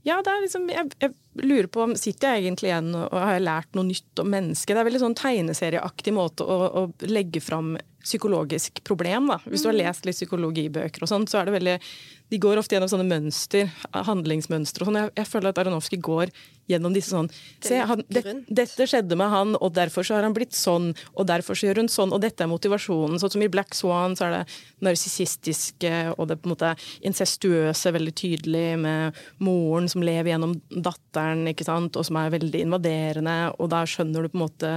Ja, 0.07 0.21
det 0.23 0.31
er 0.31 0.43
liksom, 0.45 0.69
jeg, 0.71 0.89
jeg, 1.03 1.13
lurer 1.43 1.67
på 1.69 1.83
om 1.83 1.93
sitter 1.99 2.37
jeg 2.37 2.47
egentlig 2.47 2.71
igjen 2.71 2.93
og, 2.95 3.09
og 3.11 3.19
har 3.19 3.43
lært 3.43 3.75
noe 3.75 3.89
nytt 3.89 4.21
om 4.23 4.29
mennesket. 4.31 4.73
Det 4.73 4.81
er 4.81 4.87
veldig 4.87 5.03
sånn 5.03 5.17
tegneserieaktig 5.19 6.13
måte 6.15 6.47
å, 6.47 6.57
å 6.81 6.83
legge 7.05 7.43
fram 7.43 7.75
psykologisk 8.07 8.83
problem. 8.87 9.27
da. 9.27 9.39
Hvis 9.45 9.63
du 9.63 9.71
har 9.71 9.77
lest 9.77 10.07
litt 10.07 10.17
psykologibøker 10.17 11.03
og 11.03 11.11
sånt, 11.11 11.31
så 11.31 11.41
er 11.41 11.47
det 11.47 11.57
veldig 11.57 11.79
De 12.27 12.37
går 12.43 12.59
ofte 12.59 12.75
gjennom 12.75 12.89
sånne 12.91 13.07
mønster, 13.07 13.69
handlingsmønstre 13.93 14.83
og 14.83 14.89
sånn. 14.89 14.99
Jeg, 14.99 15.11
jeg, 15.15 15.27
føler 15.31 15.53
at 15.53 15.59
Aronofsky 15.61 15.99
går 16.03 16.33
gjennom 16.67 16.91
disse 16.91 17.13
sånn 17.13 17.29
Se, 17.63 17.77
han, 17.87 18.01
det, 18.11 18.23
dette 18.51 18.87
skjedde 18.89 19.15
med 19.15 19.31
han, 19.31 19.53
og 19.55 19.71
derfor 19.77 20.03
så 20.03 20.17
har 20.17 20.27
han 20.27 20.35
blitt 20.35 20.51
sånn, 20.51 20.89
og 21.15 21.29
derfor 21.29 21.55
så 21.55 21.69
gjør 21.69 21.79
hun 21.83 21.91
sånn, 21.91 22.11
og 22.11 22.19
dette 22.25 22.43
er 22.43 22.51
motivasjonen. 22.51 23.15
Sånn 23.21 23.31
som 23.37 23.45
i 23.45 23.49
Black 23.51 23.71
Swan 23.77 24.17
så 24.19 24.27
er 24.27 24.35
det 24.35 24.43
narsissistiske 24.83 25.93
og 26.17 26.27
det 26.27 26.39
på 26.41 26.49
en 26.49 26.55
måte 26.57 26.73
incestuøse 27.07 27.95
veldig 27.95 28.15
tydelig 28.19 28.67
med 28.83 29.23
moren 29.39 29.87
som 29.87 30.03
lever 30.03 30.33
gjennom 30.33 30.57
datteren, 30.69 31.47
ikke 31.53 31.67
sant, 31.67 31.95
og 31.95 32.07
som 32.07 32.19
er 32.19 32.35
veldig 32.35 32.67
invaderende, 32.67 33.37
og 33.55 33.71
da 33.71 33.85
skjønner 33.87 34.27
du 34.27 34.33
på 34.33 34.41
en 34.41 34.47
måte 34.49 34.73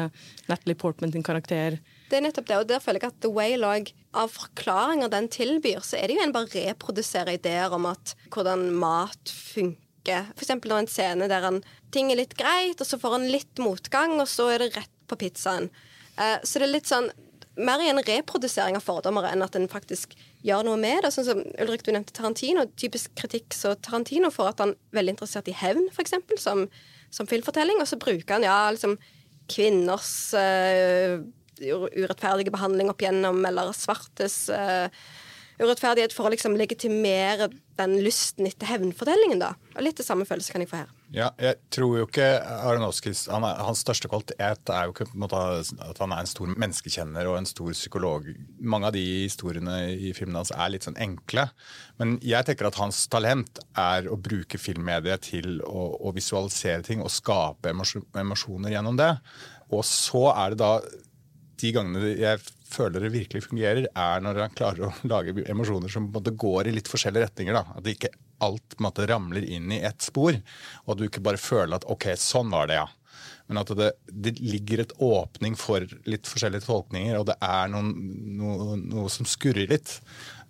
Natalie 0.47 0.79
Portman 0.79 1.11
sin 1.11 1.27
karakter 1.27 1.81
det 2.11 2.19
er 2.19 2.25
nettopp 2.27 2.49
det, 2.49 2.59
og 2.59 2.69
der 2.71 2.83
føler 2.83 3.05
jeg 3.05 3.13
at 3.13 3.21
The 3.23 3.31
Whale 3.31 3.69
òg, 3.71 3.93
av 4.19 4.33
forklaringer 4.35 5.13
den 5.13 5.29
tilbyr, 5.31 5.85
så 5.87 6.01
er 6.01 6.11
det 6.11 6.19
jo 6.19 6.25
en 6.25 6.35
bare 6.35 6.51
reproduserer 6.51 7.37
ideer 7.39 7.71
om 7.77 7.87
at 7.91 8.17
hvordan 8.35 8.67
mat 8.75 9.31
funker. 9.31 10.27
For 10.35 10.43
eksempel 10.43 10.73
når 10.73 10.85
en 10.85 10.91
scene 10.91 11.31
der 11.31 11.47
han, 11.47 11.61
ting 11.95 12.11
er 12.11 12.19
litt 12.19 12.35
greit, 12.39 12.81
og 12.81 12.89
så 12.89 12.99
får 12.99 13.19
han 13.19 13.31
litt 13.31 13.63
motgang, 13.63 14.17
og 14.19 14.27
så 14.31 14.49
er 14.51 14.65
det 14.65 14.73
rett 14.75 14.95
på 15.11 15.19
pizzaen. 15.21 15.71
Uh, 16.19 16.39
så 16.43 16.59
det 16.59 16.67
er 16.67 16.75
litt 16.75 16.91
sånn 16.91 17.11
mer 17.61 17.83
i 17.83 17.91
en 17.91 18.01
reprodusering 18.03 18.77
av 18.79 18.85
fordommer 18.85 19.27
enn 19.29 19.45
at 19.45 19.57
en 19.59 19.69
faktisk 19.71 20.15
gjør 20.47 20.65
noe 20.67 20.79
med 20.81 21.05
det. 21.05 21.13
Sånn 21.15 21.27
som 21.27 21.43
Ulrik, 21.61 21.85
du 21.85 21.93
nevnte 21.93 22.15
Tarantino. 22.17 22.65
Typisk 22.81 23.13
kritikk 23.19 23.55
så 23.57 23.75
Tarantino 23.79 24.31
får 24.35 24.53
at 24.53 24.63
han 24.65 24.75
er 24.75 25.01
veldig 25.01 25.17
interessert 25.17 25.51
i 25.51 25.57
hevn, 25.57 25.89
f.eks., 25.93 26.17
som, 26.41 26.65
som 27.13 27.29
filmfortelling. 27.31 27.83
Og 27.83 27.91
så 27.91 27.99
bruker 28.01 28.39
han 28.39 28.47
ja, 28.47 28.63
liksom 28.73 28.97
kvinners 29.51 30.13
uh, 30.39 31.21
urettferdige 31.61 32.53
behandling 32.55 32.93
opp 32.93 33.03
igjennom, 33.05 33.43
eller 33.47 33.75
svartes 33.77 34.47
uh, 34.53 34.89
urettferdighet 35.61 36.15
for 36.17 36.27
å 36.27 36.33
liksom 36.33 36.57
legitimere 36.59 37.51
den 37.81 37.99
lysten 38.05 38.49
etter 38.49 38.69
hevnfortellingen. 38.69 39.41
da. 39.43 39.53
Og 39.75 39.85
Litt 39.85 40.01
det 40.01 40.07
samme 40.07 40.27
følelse 40.29 40.55
kan 40.55 40.65
jeg 40.65 40.71
få 40.71 40.81
her. 40.83 40.95
Ja, 41.11 41.31
jeg 41.43 41.59
tror 41.75 41.97
jo 41.99 42.07
ikke 42.07 42.27
Aronovskis, 42.39 43.25
han 43.33 43.43
Hans 43.43 43.83
største 43.83 44.09
kvalitet 44.11 44.71
er 44.71 44.87
jo 44.87 44.95
ikke 44.95 45.09
måte, 45.19 45.41
at 45.85 46.01
han 46.01 46.15
er 46.15 46.23
en 46.23 46.31
stor 46.31 46.53
menneskekjenner 46.53 47.29
og 47.29 47.41
en 47.41 47.51
stor 47.51 47.73
psykolog. 47.75 48.29
Mange 48.61 48.91
av 48.91 48.97
de 48.97 49.05
historiene 49.25 49.79
i 49.91 50.15
filmen 50.17 50.39
hans 50.39 50.55
er 50.55 50.73
litt 50.73 50.87
sånn 50.87 50.99
enkle. 51.01 51.49
Men 52.01 52.17
jeg 52.25 52.47
tenker 52.49 52.71
at 52.71 52.81
hans 52.81 53.03
talent 53.13 53.63
er 53.75 54.09
å 54.09 54.19
bruke 54.21 54.61
filmmediet 54.61 55.29
til 55.33 55.59
å, 55.67 55.91
å 55.99 56.15
visualisere 56.17 56.87
ting 56.87 57.05
og 57.05 57.13
skape 57.13 57.75
emosjoner 57.75 58.77
gjennom 58.77 59.01
det. 59.01 59.13
Og 59.75 59.85
så 59.87 60.29
er 60.33 60.55
det 60.55 60.63
da 60.63 60.75
de 61.61 61.73
gangene 61.77 62.15
jeg 62.19 62.41
føler 62.71 63.05
det 63.05 63.13
virkelig 63.15 63.45
fungerer, 63.49 63.89
er 63.89 64.25
når 64.25 64.45
han 64.45 64.57
klarer 64.57 64.89
å 64.89 64.93
lage 65.11 65.35
emosjoner 65.51 65.93
som 65.93 66.09
går 66.13 66.71
i 66.71 66.75
litt 66.77 66.91
forskjellige 66.91 67.29
retninger. 67.29 67.57
Da. 67.57 67.79
At 67.79 67.91
ikke 67.91 68.13
alt 68.45 68.79
måte 68.81 69.09
ramler 69.11 69.45
inn 69.45 69.73
i 69.75 69.83
ett 69.85 70.01
spor, 70.05 70.37
og 70.85 70.95
at 70.95 71.01
du 71.01 71.07
ikke 71.09 71.25
bare 71.25 71.41
føler 71.41 71.77
at 71.77 71.87
OK, 71.91 72.11
sånn 72.21 72.53
var 72.53 72.71
det, 72.71 72.81
ja. 72.81 72.89
Men 73.51 73.65
at 73.65 73.73
det, 73.75 73.91
det 74.07 74.37
ligger 74.39 74.85
et 74.85 74.93
åpning 75.03 75.57
for 75.59 75.83
litt 76.07 76.29
forskjellige 76.31 76.69
tolkninger, 76.69 77.19
og 77.19 77.27
det 77.33 77.37
er 77.43 77.73
noen, 77.73 77.91
noe, 78.39 78.79
noe, 78.79 79.11
som 79.11 79.27
skurrer 79.27 79.67
litt. 79.73 79.97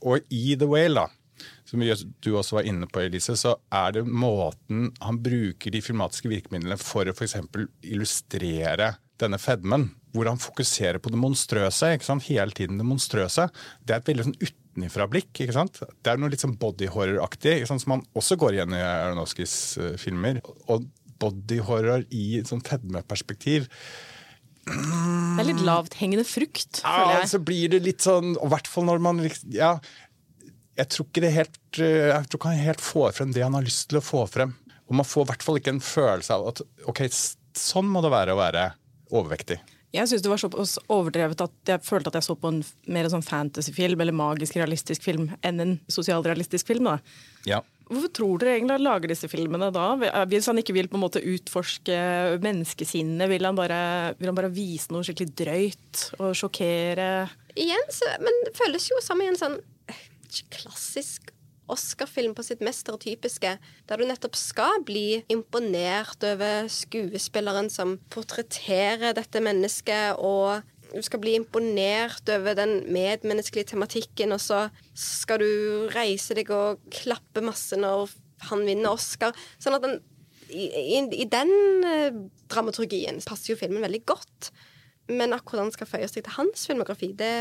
Og 0.04 0.20
i 0.28 0.52
The 0.60 0.68
Whale, 0.68 1.06
da, 1.06 1.46
som 1.64 1.80
du 1.80 2.30
også 2.36 2.58
var 2.58 2.68
inne 2.68 2.88
på, 2.90 3.00
Elise, 3.00 3.38
så 3.40 3.54
er 3.72 3.96
det 3.96 4.04
måten 4.04 4.90
han 5.00 5.20
bruker 5.24 5.72
de 5.72 5.80
filmatiske 5.84 6.28
virkemidlene 6.28 6.76
for 6.80 7.08
å 7.08 7.14
f.eks. 7.16 7.38
illustrere 7.88 8.92
denne 9.22 9.38
fedmen, 9.40 9.88
hvor 10.14 10.28
han 10.30 10.40
fokuserer 10.40 11.00
på 11.02 11.12
det 11.12 11.20
monstrøse. 11.20 11.94
ikke 11.94 12.08
sant? 12.08 12.26
Hele 12.28 12.54
tiden 12.56 12.80
det 12.80 12.86
monstrøse. 12.88 13.48
Det 13.84 13.94
er 13.94 14.02
et 14.02 14.10
veldig 14.10 14.28
sånn 14.28 14.38
utenifra-blikk. 14.40 15.32
ikke 15.34 15.56
sant? 15.56 15.80
Det 15.80 16.12
er 16.12 16.20
noe 16.20 16.32
litt 16.32 16.44
sånn 16.44 16.58
body 16.60 16.90
horror-aktig, 16.90 17.60
som 17.68 17.80
man 17.90 18.04
også 18.18 18.38
går 18.40 18.58
igjen 18.58 18.76
i 18.76 18.82
Aronofskis 18.84 19.56
uh, 19.80 19.92
filmer. 20.00 20.40
Og 20.68 20.88
body 21.20 21.60
horror 21.66 22.06
i 22.10 22.40
et 22.40 22.50
sånn 22.50 22.64
fedmeperspektiv. 22.64 23.68
Det 24.70 25.40
er 25.40 25.48
litt 25.48 25.64
lavthengende 25.64 26.24
frukt, 26.28 26.82
ja, 26.82 26.92
føler 26.92 27.14
jeg. 27.18 27.30
Så 27.32 27.40
blir 27.42 27.72
det 27.72 27.82
litt 27.84 28.04
sånn, 28.04 28.34
og 28.36 28.50
i 28.50 28.52
hvert 28.54 28.68
fall 28.70 28.86
når 28.86 29.00
man 29.02 29.22
ja, 29.50 29.72
Jeg 30.78 30.90
tror 30.92 31.08
ikke 31.08 31.22
det 31.24 31.30
helt, 31.34 31.58
eh, 31.80 32.10
jeg 32.12 32.28
tror 32.28 32.40
ikke 32.40 32.52
han 32.52 32.66
helt 32.68 32.84
får 32.84 33.16
frem 33.16 33.32
det 33.34 33.42
han 33.44 33.56
har 33.56 33.66
lyst 33.66 33.88
til 33.90 34.00
å 34.00 34.04
få 34.04 34.26
frem. 34.30 34.54
Og 34.88 34.96
man 35.00 35.06
får 35.06 35.26
i 35.26 35.30
hvert 35.30 35.46
fall 35.46 35.58
ikke 35.60 35.74
en 35.74 35.84
følelse 35.84 36.36
av 36.36 36.46
at 36.52 36.62
ok, 36.90 37.02
sånn 37.58 37.88
må 37.90 38.02
det 38.04 38.12
være 38.12 38.36
å 38.36 38.40
være 38.40 38.70
overvektig. 39.10 39.60
Jeg 39.90 40.06
syns 40.06 40.22
det 40.22 40.30
var 40.30 40.38
såpass 40.38 40.76
overdrevet 40.86 41.40
at 41.42 41.72
jeg 41.72 41.82
følte 41.82 42.12
at 42.12 42.20
jeg 42.20 42.28
så 42.28 42.36
på 42.38 42.52
en 42.52 42.60
mer 42.94 43.08
sånn 43.10 43.26
fantasyfilm 43.26 43.98
eller 44.04 44.14
magisk 44.14 44.54
realistisk 44.60 45.02
film 45.02 45.32
enn 45.42 45.62
en 45.62 45.76
sosialrealistisk 45.90 46.68
film. 46.70 46.86
da. 46.86 46.98
Ja. 47.48 47.58
Hvorfor 47.90 48.12
tror 48.14 48.38
dere 48.38 48.52
egentlig 48.54 48.76
han 48.76 48.84
lager 48.86 49.10
disse 49.10 49.26
filmene 49.26 49.72
da? 49.74 49.88
Hvis 50.30 50.46
han 50.46 50.60
ikke 50.62 50.76
vil 50.76 50.86
på 50.92 50.94
en 50.94 51.02
måte 51.02 51.24
utforske 51.26 51.96
menneskesinnet, 52.44 53.26
vil 53.32 53.48
han 53.48 53.58
bare, 53.58 53.80
vil 54.20 54.30
han 54.30 54.38
bare 54.38 54.52
vise 54.54 54.94
noe 54.94 55.02
skikkelig 55.06 55.34
drøyt 55.40 56.04
og 56.20 56.36
sjokkere? 56.38 57.10
Igjen, 57.58 57.90
så, 57.90 58.14
men 58.22 58.40
det 58.46 58.54
føles 58.54 58.86
jo 58.92 59.02
som 59.02 59.18
i 59.18 59.26
en 59.32 59.40
sånn 59.40 59.58
klassisk 60.54 61.32
Oscar-film 61.72 62.34
på 62.36 62.44
sitt 62.46 62.62
mest 62.64 62.84
stereotypiske, 62.84 63.54
der 63.88 64.00
du 64.00 64.06
nettopp 64.08 64.36
skal 64.38 64.82
bli 64.86 65.22
imponert 65.32 66.22
over 66.26 66.68
skuespilleren 66.72 67.70
som 67.72 67.98
portretterer 68.12 69.14
dette 69.16 69.42
mennesket, 69.44 70.18
og 70.18 70.64
du 70.90 71.02
skal 71.06 71.22
bli 71.22 71.36
imponert 71.38 72.28
over 72.34 72.56
den 72.58 72.80
medmenneskelige 72.92 73.72
tematikken, 73.72 74.34
og 74.34 74.42
så 74.42 74.64
skal 74.98 75.42
du 75.42 75.90
reise 75.94 76.34
deg 76.36 76.50
og 76.54 76.82
klappe 76.94 77.44
masse 77.44 77.78
når 77.78 78.10
han 78.50 78.64
vinner 78.66 78.96
Oscar. 78.96 79.36
Sånn 79.62 79.76
at 79.76 79.84
den, 79.84 80.00
i, 80.50 80.66
i, 80.66 81.02
i, 81.22 81.26
den 81.30 81.52
uh, 81.84 82.22
dramaturgien 82.50 83.20
passer 83.26 83.54
jo 83.54 83.60
filmen 83.60 83.84
veldig 83.84 84.02
godt. 84.08 84.50
Men 85.10 85.34
akkurat 85.34 85.66
den 85.66 85.74
skal 85.74 85.90
føye 85.90 86.08
seg 86.10 86.24
til 86.24 86.36
hans 86.36 86.66
filmografi, 86.70 87.12
det, 87.18 87.34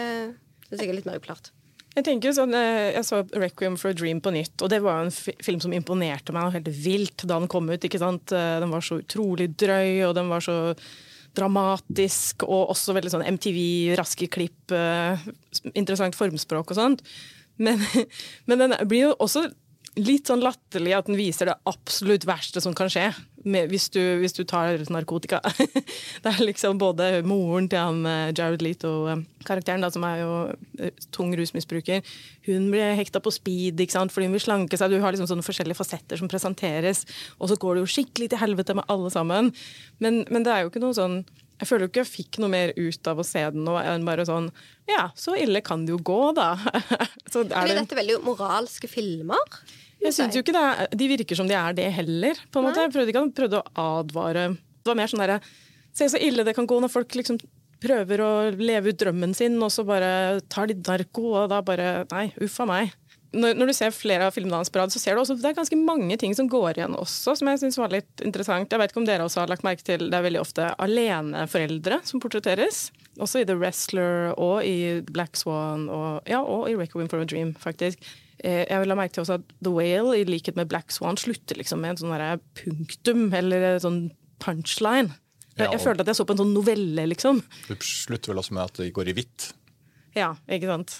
det 0.67 0.75
er 0.75 0.83
sikkert 0.83 1.01
litt 1.01 1.09
mer 1.09 1.21
uklart. 1.21 1.51
Jeg 1.97 2.05
tenker 2.05 2.33
sånn, 2.35 2.53
eh, 2.53 2.93
jeg 2.93 3.05
så 3.07 3.23
'Requiem 3.25 3.77
for 3.77 3.89
a 3.89 3.93
Dream' 3.93 4.21
på 4.21 4.31
nytt, 4.31 4.61
og 4.61 4.69
det 4.69 4.81
var 4.81 5.01
en 5.03 5.11
film 5.11 5.59
som 5.59 5.73
imponerte 5.73 6.31
meg 6.31 6.53
helt 6.53 6.69
vilt 6.69 7.25
da 7.25 7.39
den 7.39 7.47
kom 7.47 7.69
ut. 7.69 7.81
ikke 7.81 7.99
sant? 7.99 8.31
Eh, 8.31 8.59
den 8.59 8.69
var 8.69 8.81
så 8.81 9.01
utrolig 9.01 9.55
drøy, 9.57 10.07
og 10.07 10.15
den 10.15 10.29
var 10.29 10.39
så 10.39 10.75
dramatisk, 11.35 12.43
og 12.43 12.69
også 12.69 12.93
veldig 12.93 13.11
sånn 13.11 13.25
MTV, 13.25 13.95
raske 13.97 14.29
klipp, 14.29 14.71
eh, 14.71 15.17
interessant 15.73 16.15
formspråk 16.15 16.71
og 16.71 16.77
sånt. 16.77 17.01
Men, 17.57 17.77
men 18.47 18.57
den 18.59 18.87
blir 18.87 19.09
jo 19.09 19.15
også 19.19 19.51
litt 20.05 20.29
sånn 20.29 20.43
latterlig 20.43 20.93
at 20.97 21.09
den 21.09 21.17
viser 21.19 21.49
det 21.49 21.57
absolutt 21.69 22.27
verste 22.27 22.61
som 22.63 22.75
kan 22.77 22.91
skje 22.91 23.09
med, 23.47 23.69
hvis, 23.71 23.87
du, 23.93 23.99
hvis, 24.19 24.35
du, 24.35 24.43
tar 24.47 24.81
narkotika. 24.91 25.39
det 26.23 26.31
er 26.31 26.41
liksom 26.43 26.79
både 26.81 27.21
moren 27.27 27.69
til 27.71 27.79
han 27.79 28.05
eh, 28.07 28.31
Jared 28.35 28.63
Leto-karakteren, 28.65 29.85
som 29.93 30.05
er 30.07 30.21
jo 30.23 30.33
eh, 30.79 30.93
tung 31.15 31.31
rusmisbruker, 31.37 32.03
hun 32.49 32.69
blir 32.73 32.97
hekta 32.99 33.21
på 33.23 33.33
speed 33.33 33.79
ikke 33.79 33.95
sant? 33.95 34.13
fordi 34.13 34.29
hun 34.29 34.37
vil 34.37 34.43
slanke 34.43 34.79
seg. 34.79 34.91
Du 34.91 34.99
har 35.03 35.15
liksom 35.15 35.29
sånne 35.31 35.45
forskjellige 35.45 35.79
fasetter 35.79 36.19
som 36.19 36.31
presenteres, 36.31 37.05
og 37.39 37.51
så 37.51 37.59
går 37.59 37.77
det 37.77 37.85
jo 37.85 37.93
skikkelig 37.95 38.31
til 38.33 38.43
helvete 38.43 38.75
med 38.77 38.89
alle 38.91 39.13
sammen. 39.13 39.53
Men, 40.03 40.25
men 40.29 40.45
det 40.45 40.55
er 40.55 40.65
jo 40.65 40.73
ikke 40.73 40.83
noe 40.83 40.97
sånn 40.97 41.21
jeg 41.59 41.67
føler 41.67 41.85
jo 41.85 41.89
ikke 41.91 42.03
jeg 42.05 42.11
fikk 42.13 42.37
noe 42.39 42.51
mer 42.53 42.71
ut 42.77 43.09
av 43.11 43.19
å 43.19 43.25
se 43.27 43.41
den 43.51 43.65
nå 43.67 43.75
enn 43.81 44.05
bare 44.07 44.23
sånn 44.27 44.47
Ja, 44.87 45.09
så 45.19 45.35
ille 45.35 45.59
kan 45.65 45.83
det 45.85 45.91
jo 45.91 45.99
gå, 45.99 46.21
da. 46.37 46.53
så 47.31 47.43
er, 47.43 47.67
det... 47.67 47.75
dette 47.81 47.99
veldig 47.99 48.21
moralske 48.23 48.87
filmer? 48.87 49.59
Jeg 49.99 50.15
synes 50.15 50.35
jo 50.35 50.43
ikke 50.43 50.55
det 50.55 50.97
De 50.97 51.07
virker 51.11 51.35
som 51.35 51.47
de 51.49 51.55
er 51.57 51.75
det 51.75 51.89
heller. 51.91 52.39
på 52.51 52.61
en 52.61 52.69
måte. 52.69 52.85
Jeg 52.85 52.93
prøvde 52.95 53.19
å 53.19 53.31
prøvde 53.35 53.59
å 53.61 53.87
advare. 53.99 54.45
Det 54.79 54.91
var 54.91 54.99
mer 54.99 55.11
sånn 55.11 55.23
derre 55.25 55.41
Se 55.95 56.05
så 56.07 56.19
ille 56.21 56.45
det 56.45 56.53
kan 56.55 56.67
gå 56.69 56.77
når 56.79 56.91
folk 56.93 57.15
liksom 57.17 57.39
prøver 57.81 58.21
å 58.21 58.31
leve 58.53 58.93
ut 58.93 58.99
drømmen 58.99 59.33
sin, 59.35 59.57
og 59.63 59.71
så 59.73 59.83
bare 59.87 60.39
tar 60.51 60.69
de 60.69 60.77
narko, 60.77 61.31
og 61.33 61.49
da 61.51 61.61
bare 61.65 62.05
Nei, 62.11 62.29
uff 62.43 62.59
a 62.61 62.67
meg. 62.69 62.93
Når, 63.29 63.53
når, 63.59 63.69
du 63.69 63.75
ser 63.77 63.93
flere 63.93 64.25
av 64.25 64.33
filmene 64.33 64.57
hans 64.57 64.71
på 64.73 64.79
rad, 64.79 64.89
så 64.89 64.97
ser 65.01 65.13
du 65.13 65.21
også 65.21 65.35
det 65.37 65.51
er 65.51 65.57
ganske 65.57 65.77
mange 65.77 66.15
ting 66.17 66.31
som 66.33 66.47
går 66.49 66.79
igjen 66.79 66.95
også, 66.97 67.35
som 67.37 67.51
jeg 67.51 67.61
syns 67.61 67.77
var 67.77 67.93
litt 67.93 68.23
interessant. 68.25 68.71
Jeg 68.73 68.81
vet 68.81 68.93
ikke 68.93 69.03
om 69.03 69.05
dere 69.05 69.27
også 69.27 69.43
har 69.43 69.51
lagt 69.51 69.65
merke 69.67 69.85
til 69.85 70.07
det 70.07 70.17
er 70.17 70.25
veldig 70.25 70.41
ofte 70.41 70.71
aleneforeldre 70.81 71.99
som 72.09 72.23
portretteres. 72.23 72.87
Også 73.21 73.43
i 73.43 73.45
The 73.45 73.57
Wrestler 73.59 74.31
og 74.33 74.65
i 74.65 75.03
Black 75.05 75.37
Swan 75.37 75.85
og, 75.93 76.25
ja, 76.29 76.41
og 76.41 76.71
i 76.71 76.77
Requiem 76.79 77.11
for 77.11 77.21
a 77.21 77.29
Dream, 77.29 77.53
faktisk. 77.59 78.01
Eh, 78.39 78.63
jeg 78.63 78.83
vil 78.83 78.93
ha 78.93 78.97
merke 78.99 79.17
til 79.17 79.25
også 79.25 79.39
at 79.39 79.55
The 79.59 79.73
Whale, 79.73 80.15
i 80.17 80.27
likhet 80.27 80.59
med 80.59 80.69
Black 80.71 80.93
Swan, 80.95 81.19
slutter 81.19 81.59
liksom 81.59 81.83
med 81.83 81.95
en 81.95 82.01
sånn 82.03 82.43
punktum, 82.59 83.27
eller 83.35 83.73
en 83.73 83.83
sånn 83.83 84.01
punchline. 84.43 85.15
Jeg, 85.59 85.73
jeg 85.73 85.83
følte 85.83 86.05
at 86.05 86.11
jeg 86.13 86.19
så 86.21 86.25
på 86.27 86.35
en 86.37 86.43
sånn 86.45 86.53
novelle, 86.55 87.03
liksom. 87.11 87.41
Du 87.67 87.73
slutter 87.83 88.31
vel 88.31 88.39
også 88.39 88.55
med 88.55 88.69
at 88.69 88.79
det 88.79 88.93
går 88.95 89.11
i 89.11 89.15
hvitt. 89.17 89.49
Ja, 90.17 90.31
ikke 90.49 90.69
sant. 90.69 90.95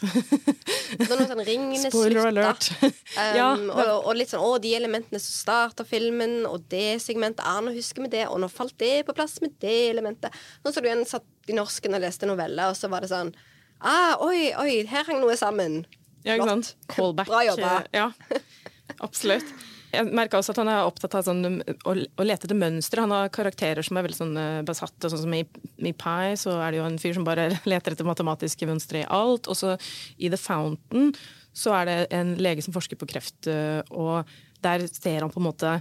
Når 0.99 1.23
sånn 1.32 1.41
ringene 1.47 1.89
Spoiler 1.91 2.28
alert. 2.30 2.67
um, 2.84 2.91
ja, 3.15 3.47
og, 3.56 3.93
og, 4.04 4.12
litt 4.17 4.32
sånn, 4.32 4.43
å, 4.45 4.60
de 4.62 4.75
elementene 4.78 5.21
som 5.23 5.34
starter 5.34 5.88
filmen, 5.88 6.43
og 6.49 6.67
det 6.71 6.99
segmentet 7.04 7.45
Ah, 7.47 7.62
nå 7.63 7.73
husker 7.75 8.06
vi 8.06 8.12
det, 8.13 8.25
og 8.30 8.41
nå 8.43 8.52
falt 8.52 8.78
det 8.82 9.06
på 9.08 9.15
plass 9.17 9.39
med 9.43 9.56
det 9.63 9.78
elementet. 9.89 10.36
Nå 10.63 10.73
så 10.73 10.84
du 10.84 10.89
igjen 10.89 11.08
satt 11.10 11.49
i 11.49 11.56
norsken 11.58 11.97
og 11.97 12.04
leste 12.04 12.30
novelle, 12.30 12.69
og 12.69 12.78
så 12.78 12.91
var 12.91 13.06
det 13.06 13.13
sånn 13.13 13.34
Ah, 13.80 14.19
oi, 14.19 14.52
oi, 14.60 14.84
her 14.91 15.08
hang 15.08 15.21
noe 15.23 15.38
sammen. 15.39 15.86
Ja, 16.25 16.36
ikke 16.36 16.49
sant? 16.51 16.73
Callback. 16.91 17.29
Bra 17.32 17.43
jobba. 17.47 17.73
Ja, 17.95 18.10
absolutt. 18.99 19.51
Jeg 19.89 20.05
merka 20.13 20.38
også 20.38 20.53
at 20.53 20.60
han 20.62 20.69
er 20.69 20.86
opptatt 20.86 21.15
av 21.17 21.23
sånn, 21.25 21.62
å, 21.65 21.93
å 21.95 22.25
lete 22.25 22.45
etter 22.45 22.58
mønstre. 22.58 23.01
Han 23.01 23.13
har 23.15 23.32
karakterer 23.34 23.86
som 23.86 23.97
er 23.97 24.05
veldig 24.05 24.19
sånn, 24.19 24.36
eh, 24.38 24.60
besatte. 24.67 25.10
Sånn 25.10 25.23
som 25.23 25.34
i, 25.34 25.41
i 25.82 25.93
Pie 25.97 26.36
så 26.38 26.60
er 26.62 26.71
det 26.71 26.82
jo 26.82 26.86
en 26.86 26.99
fyr 27.01 27.15
som 27.17 27.25
bare 27.25 27.47
leter 27.71 27.95
etter 27.95 28.08
matematiske 28.08 28.69
mønstre 28.69 29.01
i 29.01 29.08
alt. 29.10 29.49
Og 29.49 29.58
så 29.58 29.73
i 30.17 30.29
The 30.29 30.38
Fountain 30.38 31.15
så 31.58 31.73
er 31.79 31.89
det 31.89 31.97
en 32.15 32.36
lege 32.38 32.62
som 32.62 32.75
forsker 32.75 32.99
på 32.99 33.10
kreft, 33.10 33.49
eh, 33.49 33.82
og 33.89 34.29
der 34.63 34.86
ser 34.91 35.23
han 35.23 35.34
på 35.34 35.41
en 35.41 35.47
måte 35.47 35.79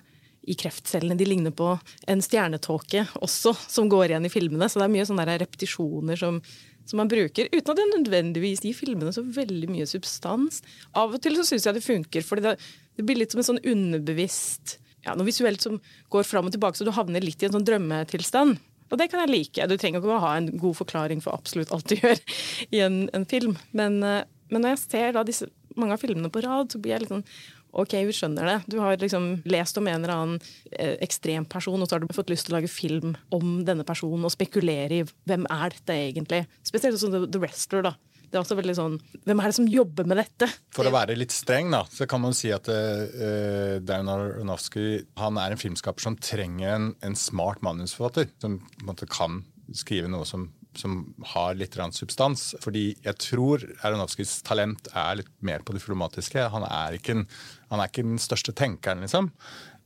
i 0.48 0.56
kreftcellene. 0.56 1.18
De 1.18 1.26
ligner 1.28 1.52
på 1.52 1.74
en 2.08 2.24
stjernetåke 2.24 3.04
også, 3.20 3.52
som 3.68 3.90
går 3.92 4.14
igjen 4.14 4.28
i 4.28 4.32
filmene. 4.32 4.70
Så 4.70 4.80
det 4.80 4.88
er 4.88 4.94
mye 4.94 5.08
sånne 5.08 5.26
repetisjoner 5.44 6.16
som, 6.16 6.40
som 6.88 7.00
man 7.00 7.10
bruker, 7.10 7.50
uten 7.52 7.72
at 7.72 7.78
det 7.78 7.86
nødvendigvis 7.92 8.64
gir 8.64 8.76
filmene 8.76 9.12
så 9.14 9.22
veldig 9.22 9.68
mye 9.70 9.88
substans. 9.88 10.62
Av 10.96 11.12
og 11.12 11.22
til 11.24 11.36
så 11.38 11.44
syns 11.48 11.68
jeg 11.68 11.76
det 11.76 11.84
funker, 11.84 12.24
for 12.24 12.40
det, 12.40 12.56
det 12.96 13.04
blir 13.06 13.20
litt 13.20 13.34
som 13.34 13.42
en 13.42 13.50
sånn 13.52 13.64
underbevisst 13.64 14.78
ja, 15.06 15.14
Noe 15.14 15.28
visuelt 15.28 15.62
som 15.62 15.76
går 16.12 16.26
fram 16.26 16.48
og 16.48 16.54
tilbake, 16.54 16.76
så 16.76 16.84
du 16.84 16.90
havner 16.92 17.22
litt 17.24 17.40
i 17.40 17.46
en 17.46 17.54
sånn 17.54 17.66
drømmetilstand. 17.68 18.58
Og 18.88 19.00
det 19.00 19.06
kan 19.12 19.22
jeg 19.22 19.30
like. 19.30 19.68
Du 19.68 19.76
trenger 19.78 20.02
ikke 20.02 20.16
å 20.16 20.24
ha 20.24 20.32
en 20.38 20.48
god 20.58 20.78
forklaring 20.80 21.22
for 21.24 21.36
absolutt 21.36 21.72
alt 21.72 21.88
du 21.90 21.96
gjør 22.00 22.18
i 22.74 22.82
en, 22.84 23.04
en 23.16 23.26
film. 23.28 23.56
Men, 23.76 24.00
eh, 24.04 24.24
men 24.52 24.64
når 24.64 24.74
jeg 24.74 24.82
ser 24.84 25.20
disse, 25.28 25.48
mange 25.78 25.94
av 25.94 26.02
filmene 26.02 26.32
på 26.32 26.42
rad, 26.44 26.72
så 26.72 26.80
blir 26.82 26.96
jeg 26.96 27.04
litt 27.04 27.14
sånn 27.14 27.26
OK, 27.76 27.94
vi 28.08 28.14
skjønner 28.16 28.48
det. 28.48 28.56
Du 28.72 28.78
har 28.80 28.96
liksom 29.00 29.30
lest 29.48 29.76
om 29.80 29.88
en 29.90 30.00
eller 30.00 30.14
annen 30.14 30.50
eh, 30.72 30.96
ekstrem 31.04 31.44
person, 31.48 31.80
og 31.80 31.88
så 31.88 31.96
har 31.96 32.04
du 32.04 32.14
fått 32.16 32.32
lyst 32.32 32.48
til 32.48 32.54
å 32.54 32.58
lage 32.58 32.70
film 32.72 33.14
om 33.34 33.58
denne 33.68 33.84
personen 33.88 34.24
og 34.24 34.34
spekulere 34.34 35.02
i 35.02 35.06
hvem 35.28 35.44
er 35.52 35.74
dette 35.76 35.96
egentlig. 36.08 36.44
Spesielt 36.66 37.00
sånn 37.00 37.14
The, 37.14 37.24
The 37.28 37.42
Wrestler, 37.42 37.84
da. 37.90 37.96
Det 38.28 38.36
er 38.36 38.42
også 38.42 38.58
veldig 38.58 38.74
sånn 38.76 38.96
Hvem 39.24 39.40
er 39.40 39.48
det 39.48 39.56
som 39.56 39.68
jobber 39.72 40.08
med 40.08 40.18
dette? 40.20 40.50
For 40.74 40.84
å 40.84 40.92
være 40.92 41.16
litt 41.16 41.32
streng, 41.32 41.70
da, 41.72 41.84
så 41.88 42.04
kan 42.08 42.20
man 42.20 42.36
si 42.36 42.50
at 42.52 42.68
uh, 42.68 43.78
Darren 43.80 44.10
Aronofsky 44.12 45.00
han 45.20 45.40
er 45.40 45.54
en 45.54 45.60
filmskaper 45.60 46.04
som 46.04 46.18
trenger 46.20 46.74
en, 46.74 46.90
en 47.04 47.16
smart 47.16 47.64
manusforfatter. 47.64 48.28
Som 48.42 48.60
på 48.60 48.82
en 48.82 48.90
måte 48.90 49.08
kan 49.08 49.40
skrive 49.76 50.10
noe 50.12 50.28
som, 50.28 50.48
som 50.78 51.00
har 51.34 51.56
litt 51.58 51.76
substans. 51.96 52.52
Fordi 52.62 52.92
jeg 53.04 53.18
tror 53.22 53.64
Aronovskijs 53.82 54.42
talent 54.46 54.90
er 54.94 55.20
litt 55.20 55.32
mer 55.44 55.64
på 55.66 55.74
det 55.74 55.82
filomatiske. 55.84 56.48
Han 56.54 56.66
er 56.68 56.98
ikke, 56.98 57.18
en, 57.18 57.26
han 57.72 57.82
er 57.82 57.90
ikke 57.90 58.06
den 58.06 58.22
største 58.22 58.54
tenkeren, 58.54 59.02
liksom. 59.04 59.32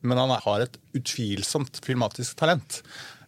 Men 0.03 0.19
han 0.19 0.35
har 0.45 0.65
et 0.65 0.79
utvilsomt 0.99 1.81
filmatisk 1.85 2.37
talent 2.41 2.83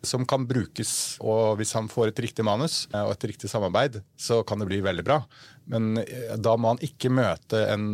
som 0.09 0.27
kan 0.29 0.47
brukes. 0.49 1.17
Og 1.25 1.59
hvis 1.61 1.75
han 1.77 1.89
får 1.91 2.13
et 2.13 2.23
riktig 2.27 2.47
manus 2.47 2.85
eh, 2.93 3.03
og 3.03 3.15
et 3.15 3.27
riktig 3.33 3.51
samarbeid, 3.51 4.01
så 4.17 4.43
kan 4.47 4.63
det 4.63 4.69
bli 4.71 4.81
veldig 4.85 5.05
bra. 5.07 5.21
Men 5.71 5.99
eh, 6.03 6.37
da 6.37 6.57
må 6.61 6.75
han 6.75 6.83
ikke 6.85 7.13
møte 7.13 7.65
en 7.73 7.89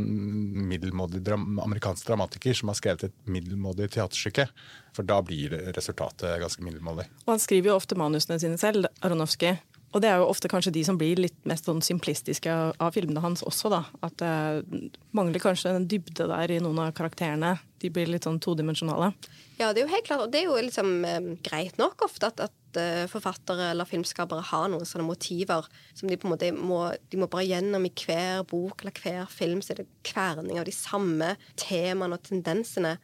middelmådig 0.70 1.22
dram 1.26 1.58
amerikansk 1.62 2.08
dramatiker 2.08 2.56
som 2.56 2.72
har 2.72 2.78
skrevet 2.80 3.08
et 3.08 3.16
middelmådig 3.30 3.90
teaterstykke. 3.96 4.48
For 4.96 5.06
da 5.06 5.20
blir 5.22 5.54
resultatet 5.76 6.40
ganske 6.42 6.64
middelmådig. 6.66 7.06
Og 7.26 7.34
han 7.36 7.42
skriver 7.42 7.70
jo 7.70 7.78
ofte 7.78 7.98
manusene 7.98 8.40
sine 8.42 8.58
selv, 8.60 8.90
Aronofsky. 9.06 9.54
Og 9.90 10.02
det 10.02 10.10
er 10.10 10.20
jo 10.20 10.28
ofte 10.30 10.48
kanskje 10.50 10.72
de 10.74 10.84
som 10.86 10.98
blir 10.98 11.18
litt 11.18 11.38
mest 11.50 11.66
sånn 11.66 11.80
simplistiske 11.82 12.52
av, 12.52 12.92
filmene 12.94 13.22
hans 13.24 13.42
også, 13.46 13.72
da. 13.72 13.80
At 14.06 14.20
det 14.22 14.90
mangler 15.16 15.42
kanskje 15.42 15.72
en 15.74 15.88
dybde 15.90 16.28
der 16.30 16.54
i 16.54 16.60
noen 16.62 16.78
av 16.84 16.92
karakterene. 16.94 17.56
De 17.82 17.90
blir 17.90 18.06
litt 18.06 18.28
sånn 18.28 18.38
todimensjonale. 18.42 19.10
Ja, 19.58 19.72
det 19.74 19.82
er 19.82 19.88
jo 19.88 19.94
helt 19.96 20.06
klart, 20.06 20.22
og 20.22 20.30
det 20.30 20.44
er 20.44 20.46
jo 20.46 20.60
liksom 20.62 20.92
eh, 21.08 21.32
greit 21.42 21.80
nok 21.80 22.06
ofte 22.06 22.30
at, 22.30 22.44
at 22.46 22.78
eh, 22.78 23.02
forfattere 23.10 23.72
eller 23.72 23.88
filmskapere 23.88 24.46
har 24.52 24.70
noen 24.70 24.86
sånne 24.86 25.08
motiver 25.08 25.66
som 25.98 26.06
de 26.08 26.16
på 26.20 26.28
en 26.28 26.36
måte 26.36 26.52
må, 26.54 26.84
de 27.10 27.20
må 27.20 27.28
bare 27.32 27.48
gjennom 27.50 27.84
i 27.88 27.92
hver 27.92 28.46
bok 28.48 28.84
eller 28.84 28.94
hver 29.02 29.26
film. 29.34 29.58
Så 29.58 29.74
er 29.74 29.82
det 29.82 29.90
kverning 30.06 30.62
av 30.62 30.70
de 30.70 30.76
samme 30.76 31.34
temaene 31.58 32.14
og 32.14 32.30
tendensene. 32.30 32.94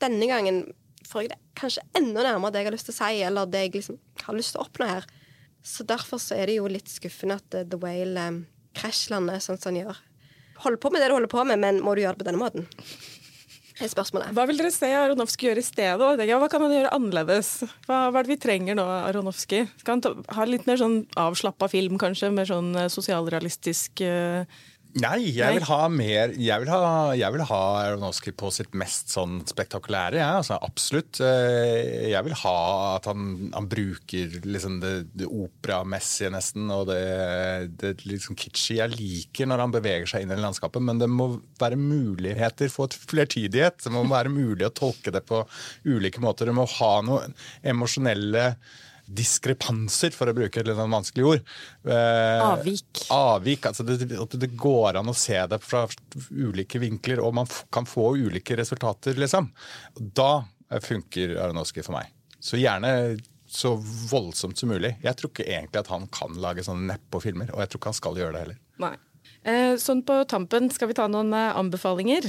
Denne 0.00 0.30
gangen 0.30 0.64
får 1.10 1.26
jeg 1.26 1.34
det 1.34 1.42
kanskje 1.58 1.84
enda 2.00 2.24
nærmere 2.24 2.54
det 2.54 2.62
jeg 2.62 2.70
har 2.70 2.78
lyst 2.78 2.88
til 2.88 2.96
å 2.96 3.00
si, 3.02 3.24
eller 3.28 3.50
det 3.50 3.66
jeg 3.66 3.76
liksom 3.76 4.00
har 4.24 4.40
lyst 4.40 4.56
til 4.56 4.62
å 4.62 4.66
oppnå 4.70 4.88
her. 4.88 5.10
Så 5.62 5.84
derfor 5.84 6.20
så 6.22 6.38
er 6.38 6.48
det 6.48 6.58
jo 6.58 6.68
litt 6.70 6.88
skuffende 6.90 7.38
at 7.40 7.56
eh, 7.56 7.66
The 7.68 7.78
Whale 7.80 8.26
um, 8.32 8.42
krasjlander 8.76 9.42
sånn 9.42 9.60
som 9.60 9.72
han 9.72 9.80
gjør. 9.82 10.02
Hold 10.64 10.80
på 10.80 10.92
med 10.92 11.02
det 11.02 11.08
du 11.10 11.16
holder 11.16 11.32
på 11.32 11.44
med, 11.48 11.60
men 11.60 11.80
må 11.84 11.94
du 11.96 12.02
gjøre 12.04 12.16
det 12.16 12.24
på 12.24 12.28
denne 12.28 12.40
måten? 12.40 12.68
Det 13.80 13.86
er 13.86 13.92
spørsmålet. 13.94 14.34
Hva 14.36 14.44
vil 14.48 14.58
dere 14.60 14.72
se 14.74 14.90
Aronofsky 14.92 15.46
gjøre 15.48 15.62
i 15.62 15.64
stedet? 15.64 16.24
Ja, 16.28 16.36
hva 16.40 16.50
kan 16.52 16.60
han 16.66 16.74
gjøre 16.74 16.90
annerledes? 16.92 17.52
Hva, 17.86 18.10
hva 18.12 18.20
er 18.20 18.26
det 18.26 18.34
vi 18.34 18.40
trenger 18.42 18.76
nå, 18.76 18.84
Aronofsky? 19.08 19.62
Skal 19.80 19.96
han 19.96 20.02
ta, 20.04 20.12
ha 20.36 20.44
litt 20.48 20.68
mer 20.68 20.76
sånn 20.80 20.98
avslappa 21.20 21.70
film, 21.72 21.96
kanskje? 22.00 22.28
Mer 22.36 22.50
sånn 22.50 22.74
sosialrealistisk 22.92 24.04
uh, 24.04 24.44
Nei, 24.98 25.28
jeg 25.36 25.54
vil 25.54 25.66
ha 25.68 25.84
mer 25.92 26.32
Jeg 26.34 26.62
vil 26.64 26.70
ha, 26.72 26.78
jeg 27.14 27.30
vil 27.36 27.44
ha 27.46 27.58
Aronofsky 27.84 28.32
på 28.34 28.48
sitt 28.50 28.72
mest 28.74 29.12
sånn 29.14 29.36
spektakulære. 29.46 30.18
Ja, 30.18 30.32
altså, 30.40 30.56
absolutt. 30.66 31.20
Eh, 31.22 32.08
Jeg 32.10 32.26
vil 32.26 32.34
ha 32.40 32.54
at 32.96 33.06
han, 33.06 33.52
han 33.54 33.68
bruker 33.70 34.34
liksom 34.42 34.80
det, 34.82 34.92
det 35.14 35.28
operamessige 35.30 36.32
nesten, 36.34 36.66
og 36.74 36.88
det, 36.90 36.98
det 37.78 37.94
liksom 38.02 38.34
kitschy. 38.40 38.80
Jeg 38.80 38.96
liker 38.96 39.46
når 39.50 39.64
han 39.66 39.76
beveger 39.78 40.10
seg 40.10 40.26
inn 40.26 40.34
i 40.34 40.40
landskapet, 40.42 40.82
men 40.82 40.98
det 40.98 41.10
må 41.12 41.30
være 41.62 41.78
muligheter 41.78 42.72
for 42.72 42.90
et 42.90 42.98
flertydighet. 43.14 43.78
Det 43.86 43.94
må 43.94 44.02
være 44.10 44.34
mulig 44.34 44.66
å 44.66 44.74
tolke 44.74 45.14
det 45.14 45.22
på 45.30 45.44
ulike 45.86 46.22
måter. 46.24 46.50
Det 46.50 46.58
må 46.58 46.66
ha 46.80 46.94
noen 47.06 47.38
emosjonelle 47.62 48.50
diskrepanser, 49.16 50.14
for 50.14 50.30
å 50.30 50.34
bruke 50.36 50.60
et 50.60 50.68
litt 50.68 50.78
sånn 50.78 50.94
vanskelig 50.94 51.26
ord. 51.26 51.50
Eh, 51.88 52.44
Avvik. 52.44 53.02
Avvik, 53.14 53.66
altså 53.70 53.86
det, 53.86 53.98
det 54.06 54.50
går 54.60 55.00
an 55.00 55.10
å 55.10 55.16
se 55.16 55.38
det 55.50 55.60
fra 55.64 55.86
ulike 56.30 56.80
vinkler, 56.82 57.22
og 57.24 57.34
man 57.40 57.50
kan 57.74 57.88
få 57.88 58.12
ulike 58.20 58.58
resultater, 58.60 59.18
liksom. 59.18 59.50
Da 59.98 60.32
eh, 60.70 60.80
funker 60.84 61.36
Aronofsky 61.42 61.84
for 61.86 61.98
meg. 61.98 62.12
Så 62.40 62.60
gjerne 62.60 63.18
så 63.50 63.74
voldsomt 64.10 64.58
som 64.58 64.70
mulig. 64.70 64.94
Jeg 65.02 65.18
tror 65.18 65.32
ikke 65.32 65.48
egentlig 65.48 65.82
at 65.82 65.90
han 65.90 66.06
kan 66.14 66.36
lage 66.40 66.62
sånne 66.64 66.92
neppe-filmer, 66.92 67.50
og 67.54 67.64
jeg 67.64 67.72
tror 67.72 67.82
ikke 67.82 67.90
han 67.90 67.98
skal 67.98 68.20
gjøre 68.20 68.36
det 68.36 68.44
heller. 68.44 68.60
Nei. 68.80 68.94
Eh, 69.42 69.74
sånn 69.80 70.04
på 70.06 70.20
tampen, 70.30 70.70
skal 70.72 70.90
vi 70.90 70.96
ta 70.98 71.08
noen 71.10 71.32
eh, 71.34 71.56
anbefalinger? 71.58 72.28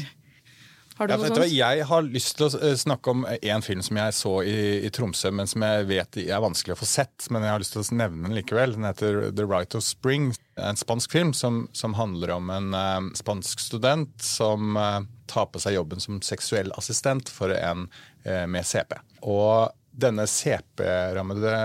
Har 1.02 1.08
du 1.08 1.14
Ja, 1.14 1.18
noe 1.18 1.30
sånt? 1.34 1.50
jeg 1.50 1.86
har 1.90 2.04
lyst 2.06 2.36
til 2.38 2.46
å 2.46 2.58
eh, 2.62 2.76
snakke 2.78 3.10
om 3.10 3.24
en 3.26 3.64
film 3.66 3.80
som 3.82 3.98
jeg 3.98 4.14
så 4.14 4.34
i, 4.46 4.58
i 4.86 4.90
Tromsø, 4.94 5.32
men 5.34 5.48
som 5.50 5.64
jeg 5.66 5.88
vet 5.90 6.18
er 6.22 6.44
vanskelig 6.44 6.76
å 6.76 6.78
få 6.78 6.86
sett. 6.86 7.26
Men 7.34 7.42
jeg 7.42 7.56
har 7.56 7.64
lyst 7.64 7.74
til 7.74 7.82
å 7.82 7.98
nevne 8.04 8.28
den 8.28 8.38
likevel. 8.38 8.76
Den 8.76 8.86
heter 8.86 9.18
The 9.34 9.48
Right 9.50 9.74
of 9.74 9.82
Spring. 9.82 10.30
En 10.62 10.78
spansk 10.78 11.10
film 11.18 11.34
som, 11.34 11.64
som 11.74 11.98
handler 11.98 12.36
om 12.36 12.52
en 12.54 12.78
uh, 12.78 13.10
spansk 13.18 13.64
student 13.64 14.14
som 14.22 14.78
uh, 14.78 15.02
tar 15.26 15.50
på 15.50 15.64
seg 15.64 15.80
jobben 15.80 16.04
som 16.04 16.22
seksuell 16.22 16.70
assistent 16.78 17.34
for 17.34 17.50
en 17.56 17.88
uh, 18.28 18.46
med 18.46 18.62
CP. 18.62 18.94
Og 19.26 19.74
denne 20.06 20.28
CP-rammede 20.30 21.56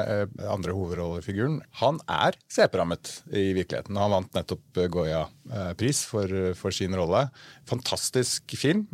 andre 0.48 0.72
hovedrollefiguren, 0.74 1.60
han 1.82 2.00
er 2.10 2.40
CP-rammet 2.50 3.12
i 3.36 3.52
virkeligheten. 3.54 4.00
Han 4.00 4.16
vant 4.16 4.32
nettopp 4.34 4.80
Goya-pris 4.96 6.02
for, 6.08 6.34
for 6.58 6.74
sin 6.74 6.96
rolle. 6.98 7.28
Fantastisk 7.70 8.56
film. 8.58 8.88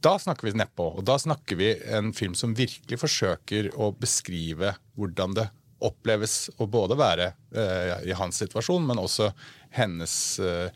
Da 0.00 0.14
snakker 0.18 0.46
vi 0.46 0.54
nedpå, 0.58 0.84
og 0.98 1.04
da 1.06 1.16
snakker 1.18 1.58
vi 1.58 1.72
en 1.90 2.12
film 2.14 2.36
som 2.38 2.54
virkelig 2.54 3.00
forsøker 3.00 3.72
å 3.74 3.90
beskrive 3.98 4.76
hvordan 4.98 5.34
det 5.34 5.48
oppleves 5.82 6.48
å 6.58 6.66
både 6.70 6.96
være 6.98 7.32
uh, 7.54 7.98
i 8.06 8.14
hans 8.18 8.38
situasjon, 8.42 8.86
men 8.86 8.98
også 8.98 9.30
hennes 9.74 10.12
eh, 10.40 10.70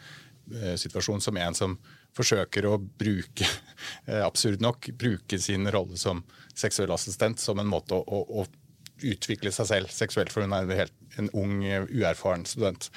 situasjon 0.79 1.23
som 1.25 1.39
en 1.41 1.57
som 1.57 1.77
forsøker 2.15 2.67
å 2.69 2.77
bruke, 2.79 3.47
absurd 4.29 4.63
nok, 4.63 4.91
bruke 5.01 5.39
sin 5.41 5.71
rolle 5.73 5.97
som 5.99 6.21
seksuell 6.55 6.93
assistent 6.93 7.41
som 7.41 7.63
en 7.63 7.71
måte 7.71 7.97
å, 7.97 8.03
å, 8.03 8.43
å 8.43 8.62
utvikle 9.05 9.53
seg 9.55 9.69
selv 9.71 9.93
seksuelt, 9.93 10.33
for 10.33 10.45
hun 10.45 10.55
er 10.57 10.67
en, 10.67 10.75
helt, 10.83 10.97
en 11.21 11.31
ung, 11.39 11.59
eh, 11.67 11.87
uerfaren 11.91 12.47
student. 12.49 12.91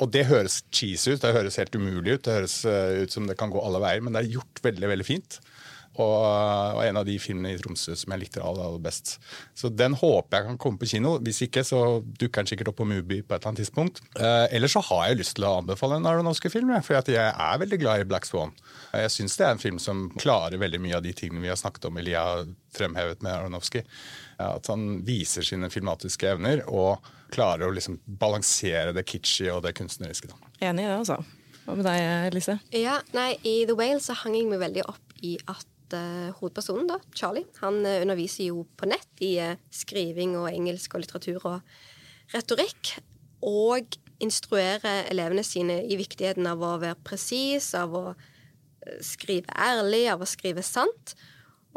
Og 0.00 0.12
det 0.14 0.26
høres 0.30 0.62
cheesy 0.72 1.14
ut, 1.14 1.22
det 1.22 1.34
høres 1.36 1.60
helt 1.60 1.76
umulig 1.76 2.16
ut, 2.16 2.24
det 2.26 2.38
høres 2.38 2.60
eh, 2.68 3.02
ut 3.04 3.14
som 3.14 3.28
det 3.28 3.38
kan 3.40 3.52
gå 3.52 3.62
alle 3.62 3.82
veier, 3.82 4.04
men 4.04 4.16
det 4.16 4.24
er 4.24 4.36
gjort 4.38 4.62
veldig, 4.64 4.92
veldig 4.94 5.08
fint. 5.08 5.40
Og, 5.98 6.76
og 6.76 6.80
en 6.84 7.00
av 7.00 7.06
de 7.06 7.16
filmene 7.20 7.50
i 7.50 7.58
Tromsø 7.58 7.96
som 7.98 8.12
jeg 8.14 8.22
likte 8.22 8.42
aller, 8.44 8.62
aller 8.62 8.82
best. 8.82 9.16
Så 9.58 9.68
den 9.74 9.96
håper 9.98 10.38
jeg 10.38 10.46
kan 10.46 10.60
komme 10.62 10.78
på 10.78 10.88
kino. 10.92 11.16
Hvis 11.24 11.42
ikke 11.44 11.64
så 11.66 11.80
dukker 12.20 12.44
den 12.44 12.50
sikkert 12.52 12.70
opp 12.70 12.78
på 12.78 12.86
Mubi 12.88 13.20
på 13.20 13.34
et 13.34 13.40
eller 13.40 13.50
annet 13.50 13.62
tidspunkt. 13.64 14.00
Eh, 14.14 14.46
ellers 14.56 14.76
så 14.76 14.84
har 14.86 15.08
jeg 15.08 15.20
lyst 15.20 15.36
til 15.38 15.48
å 15.48 15.56
anbefale 15.58 15.98
en 15.98 16.06
Aronofsky 16.08 16.52
film, 16.52 16.72
for 16.86 17.00
jeg 17.00 17.18
er 17.18 17.60
veldig 17.64 17.80
glad 17.82 18.04
i 18.04 18.08
Black 18.08 18.28
Swan. 18.28 18.54
Jeg 18.94 19.12
syns 19.16 19.36
det 19.40 19.48
er 19.48 19.56
en 19.56 19.62
film 19.62 19.82
som 19.82 20.06
klarer 20.20 20.62
veldig 20.62 20.80
mye 20.86 20.98
av 21.00 21.04
de 21.04 21.14
tingene 21.16 21.42
vi 21.42 21.52
har 21.52 21.58
snakket 21.58 21.90
om, 21.90 21.98
eller 21.98 22.14
jeg 22.14 22.32
har 22.32 22.50
fremhevet 22.76 23.26
med 23.26 23.34
Aronofsky. 23.34 23.82
Ja, 24.40 24.54
At 24.56 24.70
han 24.72 25.02
viser 25.04 25.44
sine 25.44 25.68
filmatiske 25.72 26.30
evner 26.32 26.62
og 26.68 27.04
klarer 27.34 27.68
å 27.68 27.74
liksom 27.74 27.98
balansere 28.20 28.94
det 28.96 29.04
kitschy 29.08 29.50
og 29.52 29.62
det 29.66 29.74
kunstneriske. 29.76 30.30
Da. 30.32 30.54
Enig 30.70 30.86
i 30.86 30.88
det, 30.88 30.96
altså. 30.96 31.18
Hva 31.66 31.76
med 31.76 31.86
deg, 31.86 32.32
Lise? 32.34 32.56
Ja, 32.74 32.96
nei, 33.14 33.34
I 33.44 33.60
The 33.68 33.76
Whale 33.76 34.00
så 34.02 34.16
hang 34.22 34.38
jeg 34.38 34.48
meg 34.48 34.62
veldig 34.62 34.86
opp 34.88 35.20
i 35.26 35.36
at 35.44 35.94
uh, 35.94 36.32
hovedpersonen, 36.40 36.88
da, 36.88 36.96
Charlie, 37.14 37.44
han 37.60 37.82
uh, 37.84 38.00
underviser 38.00 38.48
jo 38.48 38.64
på 38.80 38.88
nett 38.88 39.22
i 39.22 39.34
uh, 39.44 39.58
skriving 39.74 40.38
og 40.40 40.48
engelsk 40.50 40.96
og 40.96 41.04
litteratur 41.04 41.44
og 41.44 42.32
retorikk. 42.32 42.96
Og 43.46 44.00
instruerer 44.20 45.06
elevene 45.12 45.44
sine 45.46 45.82
i 45.84 46.00
viktigheten 46.00 46.48
av 46.48 46.64
å 46.64 46.74
være 46.80 46.98
presis, 47.04 47.70
av 47.76 47.94
å 47.96 48.04
skrive 49.04 49.52
ærlig, 49.52 50.06
av 50.12 50.24
å 50.24 50.28
skrive 50.28 50.64
sant. 50.64 51.14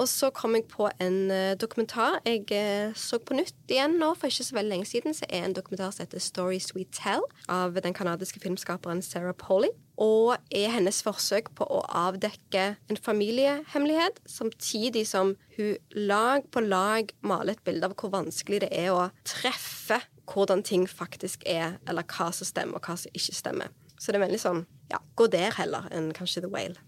Og 0.02 0.08
så 0.10 0.32
kom 0.34 0.56
jeg 0.58 0.66
på 0.72 0.88
en 1.04 1.18
uh, 1.30 1.54
dokumentar 1.60 2.18
jeg 2.26 2.48
uh, 2.50 2.94
så 2.98 3.20
på 3.22 3.36
nytt 3.38 3.70
igjen 3.70 4.00
nå 4.02 4.14
for 4.18 4.32
ikke 4.32 4.48
så 4.48 4.58
veldig 4.58 4.72
lenge 4.72 4.90
siden. 4.90 5.14
Så 5.14 5.28
er 5.30 5.46
en 5.46 5.54
dokumentar 5.54 5.94
som 5.94 6.06
heter 6.06 6.24
Stories 6.24 6.72
We 6.74 6.88
Tell 6.90 7.26
av 7.52 7.78
den 7.86 7.94
kanadiske 7.94 8.42
filmskaperen 8.42 9.04
Sarah 9.06 9.36
Polly. 9.38 9.70
Og 10.02 10.34
er 10.50 10.74
hennes 10.74 11.04
forsøk 11.06 11.52
på 11.54 11.68
å 11.70 11.84
avdekke 11.86 12.64
en 12.90 12.98
familiehemmelighet, 12.98 14.24
samtidig 14.26 15.06
som 15.12 15.36
hun 15.58 15.78
lag 15.94 16.48
på 16.50 16.64
lag 16.66 17.14
maler 17.22 17.54
et 17.54 17.64
bilde 17.68 17.86
av 17.86 17.94
hvor 18.00 18.16
vanskelig 18.16 18.64
det 18.66 18.72
er 18.74 18.90
å 18.90 19.12
treffe 19.30 20.02
hvordan 20.34 20.64
ting 20.66 20.88
faktisk 20.90 21.44
er, 21.46 21.78
eller 21.86 22.08
hva 22.10 22.32
som 22.34 22.50
stemmer, 22.50 22.80
og 22.80 22.88
hva 22.88 22.98
som 22.98 23.14
ikke 23.14 23.38
stemmer. 23.38 23.74
Så 24.00 24.12
det 24.12 24.20
er 24.20 24.26
veldig 24.26 24.42
sånn 24.42 24.66
ja, 24.92 25.00
gå 25.16 25.30
der 25.32 25.54
heller 25.58 25.86
enn 25.94 26.12
kanskje 26.16 26.44
The 26.44 26.52
Whale. 26.52 26.80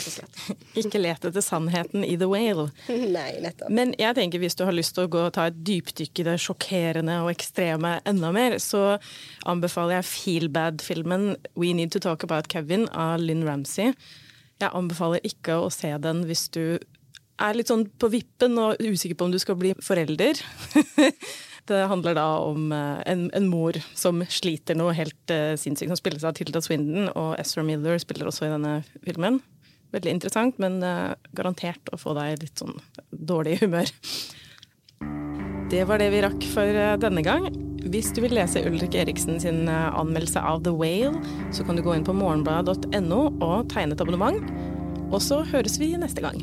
Ikke 0.80 1.00
let 1.00 1.24
etter 1.28 1.44
sannheten 1.44 2.04
i 2.06 2.16
The 2.20 2.28
Whale. 2.30 2.68
Nei, 3.16 3.28
nettopp. 3.44 3.72
Men 3.74 3.94
jeg 4.00 4.16
tenker 4.18 4.42
hvis 4.42 4.56
du 4.58 4.64
har 4.68 4.76
lyst 4.76 4.96
til 4.96 5.06
å 5.06 5.12
gå 5.12 5.26
og 5.26 5.34
ta 5.36 5.48
et 5.50 5.60
dypdykk 5.66 6.22
i 6.22 6.26
det 6.30 6.38
sjokkerende 6.42 7.20
og 7.24 7.32
ekstreme 7.34 7.98
enda 8.08 8.32
mer, 8.34 8.58
så 8.62 8.96
anbefaler 9.48 10.00
jeg 10.00 10.10
Feelbad-filmen 10.12 11.32
We 11.58 11.74
Need 11.76 11.94
To 11.96 12.02
Talk 12.02 12.26
About 12.26 12.50
Kevin 12.52 12.88
av 12.90 13.20
Lynn 13.22 13.46
Ramsey. 13.48 13.92
Jeg 14.62 14.74
anbefaler 14.78 15.24
ikke 15.26 15.58
å 15.58 15.70
se 15.74 15.90
den 16.02 16.26
hvis 16.28 16.48
du 16.54 16.64
er 17.42 17.56
litt 17.56 17.70
sånn 17.72 17.88
på 17.98 18.10
vippen 18.12 18.58
og 18.60 18.82
usikker 18.82 19.18
på 19.18 19.26
om 19.26 19.32
du 19.32 19.40
skal 19.42 19.58
bli 19.58 19.74
forelder. 19.82 20.38
Det 21.70 21.84
handler 21.86 22.16
da 22.18 22.26
om 22.42 22.72
eh, 22.74 23.02
en, 23.06 23.28
en 23.38 23.44
mor 23.46 23.76
som 23.94 24.18
sliter 24.26 24.74
noe 24.78 24.94
helt 24.98 25.30
uh, 25.30 25.54
sinnssykt, 25.54 25.92
som 25.92 25.98
spilles 26.00 26.24
av 26.26 26.34
Tilda 26.34 26.58
Swindon, 26.64 27.06
og 27.14 27.36
Ezra 27.38 27.62
Miller 27.66 28.00
spiller 28.02 28.26
også 28.26 28.48
i 28.48 28.50
denne 28.50 28.72
filmen. 29.06 29.38
Veldig 29.92 30.14
interessant, 30.14 30.56
men 30.62 30.80
uh, 30.84 31.12
garantert 31.36 31.90
å 31.92 31.98
få 32.00 32.14
deg 32.16 32.40
litt 32.40 32.62
sånn 32.62 32.78
dårlig 33.10 33.58
humør. 33.60 33.90
Det 35.72 35.84
var 35.88 36.00
det 36.00 36.08
vi 36.12 36.22
rakk 36.24 36.46
for 36.52 36.80
uh, 36.80 36.94
denne 37.00 37.24
gang. 37.24 37.50
Hvis 37.92 38.12
du 38.14 38.22
vil 38.24 38.36
lese 38.36 38.62
Ulrik 38.68 38.96
Eriksen 38.96 39.40
sin 39.42 39.66
uh, 39.68 39.92
anmeldelse 39.98 40.40
av 40.40 40.64
The 40.64 40.72
Whale, 40.72 41.20
så 41.52 41.66
kan 41.66 41.76
du 41.76 41.84
gå 41.84 41.96
inn 41.96 42.08
på 42.08 42.16
morgenbladet.no 42.16 43.22
og 43.42 43.68
tegne 43.72 43.96
et 43.96 44.04
abonnement. 44.04 44.52
Og 45.12 45.20
så 45.20 45.42
høres 45.52 45.76
vi 45.82 45.92
neste 46.00 46.24
gang. 46.24 46.40